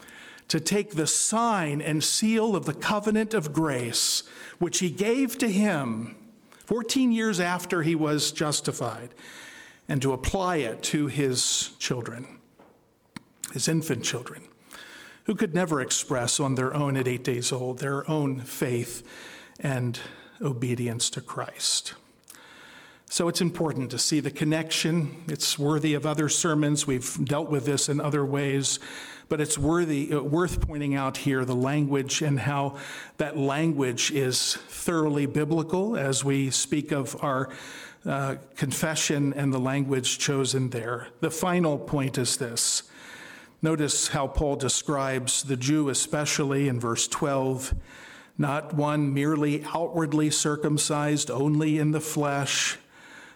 to 0.47 0.59
take 0.59 0.91
the 0.91 1.05
sign 1.05 1.82
and 1.82 2.03
seal 2.03 2.55
of 2.55 2.65
the 2.65 2.73
covenant 2.73 3.34
of 3.34 3.53
grace, 3.53 4.23
which 4.57 4.80
he 4.80 4.89
gave 4.89 5.38
to 5.38 5.49
him 5.49 6.15
14 6.65 7.11
years 7.11 7.39
after 7.39 7.84
he 7.84 7.95
was 7.95 8.32
justified, 8.32 9.13
and 9.88 10.01
to 10.01 10.13
apply 10.13 10.57
it 10.57 10.82
to 10.84 11.07
his 11.07 11.71
children, 11.77 12.25
his 13.53 13.67
infant 13.67 14.03
children, 14.03 14.43
who 15.25 15.36
could 15.36 15.53
never 15.53 15.82
express 15.82 16.39
on 16.39 16.55
their 16.55 16.73
own 16.73 16.95
at 16.95 17.07
eight 17.07 17.23
days 17.23 17.51
old 17.51 17.80
their 17.80 18.09
own 18.09 18.39
faith 18.39 19.03
and 19.59 19.99
obedience 20.41 21.09
to 21.11 21.21
Christ. 21.21 21.93
So 23.11 23.27
it's 23.27 23.41
important 23.41 23.89
to 23.91 23.97
see 23.97 24.19
the 24.19 24.29
connection. 24.29 25.23
It's 25.27 25.57
worthy 25.57 25.95
of 25.95 26.05
other 26.05 26.29
sermons. 26.29 26.85
We've 26.85 27.25
dealt 27.25 27.49
with 27.49 27.65
this 27.65 27.89
in 27.89 27.99
other 27.99 28.23
ways, 28.23 28.79
but 29.29 29.41
it's 29.41 29.57
worthy, 29.57 30.13
uh, 30.13 30.21
worth 30.21 30.61
pointing 30.61 30.93
out 30.93 31.17
here 31.17 31.43
the 31.43 31.55
language 31.55 32.21
and 32.21 32.39
how 32.39 32.77
that 33.17 33.35
language 33.35 34.11
is 34.11 34.57
thoroughly 34.67 35.25
biblical 35.25 35.97
as 35.97 36.23
we 36.23 36.51
speak 36.51 36.91
of 36.91 37.21
our 37.23 37.49
uh, 38.05 38.35
confession 38.55 39.33
and 39.33 39.51
the 39.51 39.59
language 39.59 40.19
chosen 40.19 40.69
there. 40.69 41.07
The 41.19 41.31
final 41.31 41.79
point 41.79 42.17
is 42.19 42.37
this. 42.37 42.83
Notice 43.61 44.09
how 44.09 44.27
Paul 44.27 44.55
describes 44.55 45.43
the 45.43 45.57
Jew, 45.57 45.89
especially 45.89 46.67
in 46.67 46.79
verse 46.79 47.07
12 47.07 47.73
not 48.39 48.73
one 48.73 49.13
merely 49.13 49.63
outwardly 49.65 50.31
circumcised 50.31 51.29
only 51.29 51.77
in 51.77 51.91
the 51.91 51.99
flesh, 51.99 52.77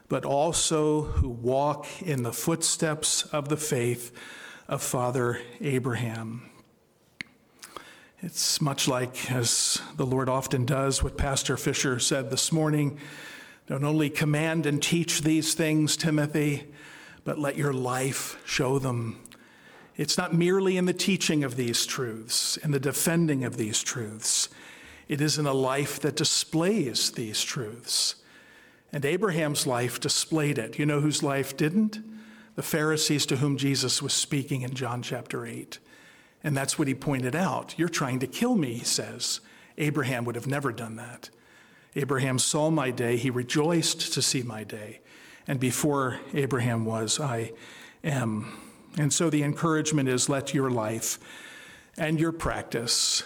but 0.08 0.24
also 0.24 1.02
who 1.02 1.28
walk 1.28 1.86
in 2.02 2.24
the 2.24 2.32
footsteps 2.32 3.24
of 3.24 3.50
the 3.50 3.58
faith 3.58 4.12
of 4.70 4.82
Father 4.82 5.42
Abraham. 5.60 6.50
It's 8.22 8.62
much 8.62 8.88
like, 8.88 9.30
as 9.30 9.82
the 9.98 10.06
Lord 10.06 10.30
often 10.30 10.66
does, 10.66 11.04
what 11.04 11.18
Pastor 11.18 11.58
Fisher 11.58 12.00
said 12.00 12.32
this 12.32 12.54
morning 12.54 12.98
don't 13.68 13.84
only 13.84 14.10
command 14.10 14.66
and 14.66 14.82
teach 14.82 15.22
these 15.22 15.54
things, 15.54 15.98
Timothy, 15.98 16.64
but 17.26 17.40
let 17.40 17.58
your 17.58 17.74
life 17.74 18.42
show 18.46 18.80
them. 18.80 19.22
It's 19.98 20.18
not 20.18 20.34
merely 20.34 20.78
in 20.78 20.86
the 20.86 20.94
teaching 20.94 21.44
of 21.44 21.58
these 21.58 21.86
truths, 21.86 22.56
in 22.58 22.72
the 22.72 22.80
defending 22.80 23.44
of 23.44 23.58
these 23.58 23.84
truths. 23.84 24.48
It 25.08 25.22
is 25.22 25.38
in 25.38 25.46
a 25.46 25.54
life 25.54 26.00
that 26.02 26.16
displays 26.16 27.12
these 27.12 27.42
truths. 27.42 28.16
And 28.92 29.04
Abraham's 29.06 29.66
life 29.66 30.00
displayed 30.00 30.58
it. 30.58 30.78
You 30.78 30.86
know 30.86 31.02
whose 31.02 31.24
life 31.24 31.58
didn't? 31.58 32.00
The 32.56 32.62
Pharisees 32.62 33.26
to 33.28 33.38
whom 33.38 33.58
Jesus 33.58 34.02
was 34.02 34.14
speaking 34.14 34.62
in 34.62 34.76
John 34.76 35.02
chapter 35.02 35.46
8. 35.46 35.80
And 36.44 36.56
that's 36.56 36.78
what 36.78 36.88
he 36.88 36.94
pointed 36.94 37.36
out. 37.36 37.74
You're 37.78 37.90
trying 37.90 38.20
to 38.20 38.28
kill 38.28 38.56
me, 38.56 38.74
he 38.76 38.86
says. 38.86 39.40
Abraham 39.78 40.26
would 40.26 40.36
have 40.36 40.48
never 40.48 40.72
done 40.72 40.98
that. 40.98 41.30
Abraham 41.96 42.40
saw 42.40 42.70
my 42.70 42.92
day, 42.92 43.18
he 43.18 43.30
rejoiced 43.30 44.14
to 44.14 44.22
see 44.22 44.44
my 44.44 44.64
day. 44.64 45.00
And 45.48 45.60
before 45.60 46.20
Abraham 46.34 46.86
was, 46.86 47.20
I 47.20 47.54
am. 48.04 48.52
And 48.98 49.12
so 49.12 49.30
the 49.30 49.44
encouragement 49.44 50.10
is 50.10 50.30
let 50.30 50.54
your 50.54 50.70
life 50.70 51.20
and 51.98 52.20
your 52.20 52.32
practice 52.32 53.24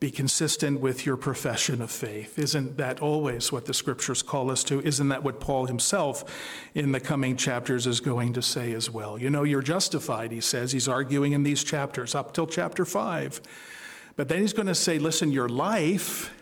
be 0.00 0.10
consistent 0.10 0.80
with 0.80 1.04
your 1.04 1.18
profession 1.18 1.82
of 1.82 1.90
faith. 1.90 2.38
Isn't 2.38 2.78
that 2.78 3.00
always 3.00 3.52
what 3.52 3.66
the 3.66 3.74
scriptures 3.74 4.22
call 4.22 4.50
us 4.50 4.64
to? 4.64 4.80
Isn't 4.80 5.10
that 5.10 5.22
what 5.22 5.40
Paul 5.40 5.66
himself 5.66 6.24
in 6.74 6.92
the 6.92 7.00
coming 7.00 7.36
chapters 7.36 7.86
is 7.86 8.00
going 8.00 8.32
to 8.32 8.40
say 8.40 8.72
as 8.72 8.90
well? 8.90 9.18
You 9.18 9.28
know, 9.28 9.42
you're 9.42 9.60
justified, 9.60 10.32
he 10.32 10.40
says. 10.40 10.72
He's 10.72 10.88
arguing 10.88 11.32
in 11.32 11.42
these 11.42 11.62
chapters 11.62 12.14
up 12.14 12.32
till 12.32 12.46
chapter 12.46 12.86
5. 12.86 13.42
But 14.16 14.28
then 14.28 14.40
he's 14.40 14.54
going 14.54 14.68
to 14.68 14.74
say, 14.74 14.98
listen, 14.98 15.30
your 15.32 15.50
life 15.50 16.34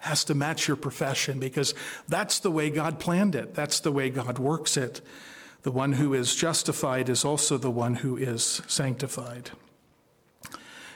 has 0.00 0.24
to 0.24 0.34
match 0.34 0.66
your 0.66 0.76
profession 0.76 1.38
because 1.38 1.74
that's 2.08 2.40
the 2.40 2.50
way 2.50 2.68
God 2.68 2.98
planned 2.98 3.36
it, 3.36 3.54
that's 3.54 3.78
the 3.78 3.92
way 3.92 4.10
God 4.10 4.40
works 4.40 4.76
it. 4.76 5.00
The 5.62 5.70
one 5.70 5.92
who 5.92 6.12
is 6.14 6.34
justified 6.34 7.08
is 7.08 7.24
also 7.24 7.56
the 7.56 7.70
one 7.70 7.94
who 7.94 8.16
is 8.16 8.60
sanctified. 8.66 9.52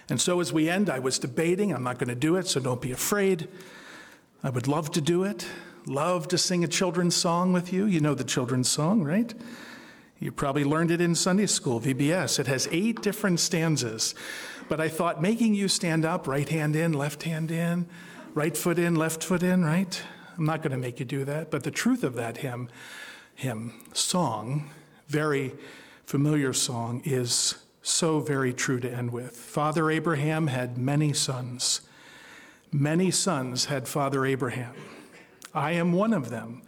And 0.09 0.21
so 0.21 0.41
as 0.41 0.53
we 0.53 0.69
end, 0.69 0.89
I 0.89 0.99
was 0.99 1.19
debating. 1.19 1.73
I'm 1.73 1.83
not 1.83 1.99
going 1.99 2.09
to 2.09 2.15
do 2.15 2.37
it, 2.37 2.47
so 2.47 2.61
don't 2.61 2.81
be 2.81 2.93
afraid. 2.93 3.49
I 4.43 4.51
would 4.51 4.69
love 4.69 4.93
to 4.93 5.01
do 5.01 5.25
it. 5.25 5.47
Love 5.87 6.29
to 6.29 6.39
sing 6.39 6.65
a 6.65 6.69
children's 6.69 7.15
song 7.15 7.53
with 7.53 7.73
you. 7.73 7.87
You 7.87 8.01
know 8.01 8.15
the 8.15 8.25
children's 8.25 8.69
song, 8.69 9.03
right? 9.03 9.35
You 10.19 10.33
probably 10.33 10.65
learned 10.65 10.91
it 10.91 11.01
in 11.01 11.15
Sunday 11.15 11.47
school, 11.47 11.81
VBS. 11.81 12.39
It 12.39 12.47
has 12.47 12.69
eight 12.71 13.03
different 13.03 13.41
stanzas. 13.41 14.15
But 14.69 14.81
I 14.81 14.89
thought 14.89 15.21
making 15.21 15.55
you 15.55 15.69
stand 15.69 16.05
up, 16.05 16.27
right 16.27 16.49
hand 16.49 16.75
in, 16.75 16.93
left 16.93 17.25
hand 17.25 17.51
in, 17.51 17.87
right 18.35 18.57
foot 18.57 18.79
in, 18.79 18.97
left 18.97 19.23
foot 19.23 19.43
in, 19.43 19.65
right? 19.65 20.03
I'm 20.37 20.45
not 20.45 20.63
going 20.63 20.73
to 20.73 20.79
make 20.79 20.99
you 20.99 21.07
do 21.07 21.25
that. 21.25 21.51
But 21.51 21.65
the 21.65 21.71
truth 21.71 22.03
of 22.03 22.15
that 22.15 22.39
hymn, 22.39 22.69
hymn 23.35 23.73
song, 23.93 24.71
very 25.09 25.55
familiar 26.05 26.53
song, 26.53 27.03
is 27.05 27.57
so 27.87 28.19
very 28.19 28.53
true 28.53 28.81
to 28.81 28.93
end 28.93 29.13
with. 29.13 29.37
Father 29.37 29.91
Abraham 29.91 30.49
had 30.49 30.77
many 30.77 31.13
sons. 31.13 31.83
Many 32.73 33.13
sons 33.13 33.67
had 33.67 33.87
Father 33.87 34.27
Abraham. 34.27 34.75
I 35.55 35.73
am 35.73 35.93
one 35.93 36.13
of 36.13 36.29
them, 36.29 36.63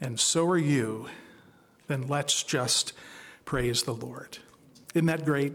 and 0.00 0.18
so 0.18 0.48
are 0.48 0.56
you. 0.56 1.08
Then 1.88 2.08
let's 2.08 2.42
just 2.42 2.94
praise 3.44 3.82
the 3.82 3.92
Lord. 3.92 4.38
Isn't 4.94 5.06
that 5.06 5.26
great? 5.26 5.52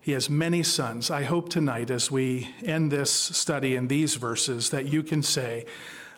He 0.00 0.12
has 0.12 0.30
many 0.30 0.62
sons. 0.62 1.10
I 1.10 1.24
hope 1.24 1.50
tonight, 1.50 1.90
as 1.90 2.10
we 2.10 2.54
end 2.64 2.90
this 2.90 3.10
study 3.10 3.76
in 3.76 3.88
these 3.88 4.14
verses, 4.14 4.70
that 4.70 4.86
you 4.86 5.02
can 5.02 5.22
say, 5.22 5.66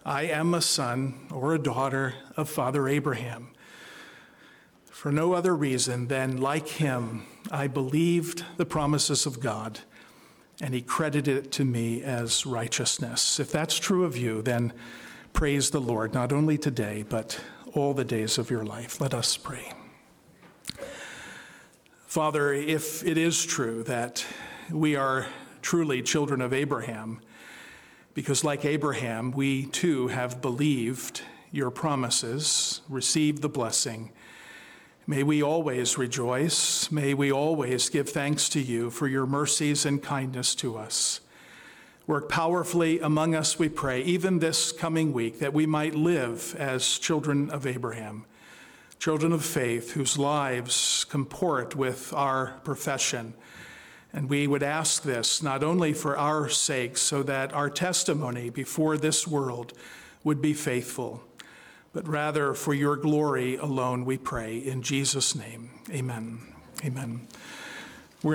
I 0.07 0.23
am 0.23 0.55
a 0.55 0.63
son 0.63 1.27
or 1.33 1.53
a 1.53 1.59
daughter 1.59 2.15
of 2.37 2.49
Father 2.49 2.87
Abraham 2.87 3.51
for 4.99 5.13
no 5.13 5.33
other 5.33 5.55
reason 5.55 6.09
than, 6.09 6.41
like 6.41 6.67
him, 6.67 7.25
I 7.53 7.69
believed 7.69 8.45
the 8.57 8.67
promises 8.67 9.27
of 9.27 9.39
God 9.39 9.79
and 10.61 10.75
he 10.75 10.83
credited 10.83 11.37
it 11.37 11.53
to 11.53 11.65
me 11.65 12.03
as 12.03 12.45
righteousness. 12.45 13.39
If 13.39 13.53
that's 13.53 13.79
true 13.79 14.05
of 14.05 14.17
you, 14.17 14.43
then 14.43 14.73
praise 15.33 15.71
the 15.71 15.81
Lord, 15.81 16.15
not 16.15 16.33
only 16.33 16.59
today, 16.59 17.05
but 17.09 17.41
all 17.75 17.95
the 17.95 18.05
days 18.05 18.39
of 18.39 18.51
your 18.51 18.65
life. 18.65 19.01
Let 19.01 19.15
us 19.15 19.37
pray. 19.37 19.73
Father, 22.09 22.53
if 22.53 23.07
it 23.07 23.17
is 23.17 23.47
true 23.47 23.85
that 23.85 24.27
we 24.69 24.97
are 24.97 25.29
truly 25.63 26.03
children 26.03 26.41
of 26.41 26.53
Abraham, 26.53 27.21
because 28.15 28.43
like 28.43 28.65
Abraham, 28.65 29.31
we 29.31 29.67
too 29.67 30.09
have 30.09 30.43
believed 30.43 31.23
your 31.53 31.71
promises, 31.71 32.81
received 32.89 33.43
the 33.43 33.49
blessing, 33.49 34.11
May 35.11 35.23
we 35.23 35.43
always 35.43 35.97
rejoice. 35.97 36.93
May 36.93 37.15
we 37.15 37.33
always 37.33 37.89
give 37.89 38.11
thanks 38.11 38.47
to 38.51 38.61
you 38.61 38.91
for 38.91 39.09
your 39.09 39.25
mercies 39.25 39.87
and 39.87 40.03
kindness 40.03 40.55
to 40.57 40.77
us. 40.77 41.23
Work 42.07 42.29
powerfully 42.29 43.01
among 43.01 43.35
us, 43.35 43.59
we 43.59 43.71
pray, 43.71 44.03
even 44.03 44.39
this 44.39 44.71
coming 44.71 45.15
week, 45.15 45.39
that 45.39 45.55
we 45.55 45.65
might 45.65 45.95
live 45.95 46.55
as 46.59 46.99
children 46.99 47.49
of 47.49 47.67
Abraham, 47.67 48.27
children 48.99 49.33
of 49.33 49.43
faith 49.43 49.93
whose 49.93 50.19
lives 50.19 51.07
comport 51.09 51.75
with 51.75 52.13
our 52.13 52.61
profession. 52.63 53.33
And 54.13 54.29
we 54.29 54.47
would 54.47 54.63
ask 54.63 55.05
this 55.05 55.43
not 55.43 55.65
only 55.65 55.95
for 55.95 56.19
our 56.19 56.51
sake, 56.51 56.99
so 56.99 57.23
that 57.23 57.55
our 57.55 57.71
testimony 57.71 58.51
before 58.51 58.99
this 58.99 59.27
world 59.27 59.73
would 60.23 60.43
be 60.43 60.53
faithful 60.53 61.23
but 61.93 62.07
rather 62.09 62.55
for 62.55 62.75
your 62.75 62.97
glory 62.97 63.57
alone, 63.57 64.05
we 64.05 64.19
pray. 64.19 64.59
In 64.59 64.83
Jesus' 64.83 65.35
name, 65.35 65.71
amen. 65.91 66.41
Amen. 66.85 67.27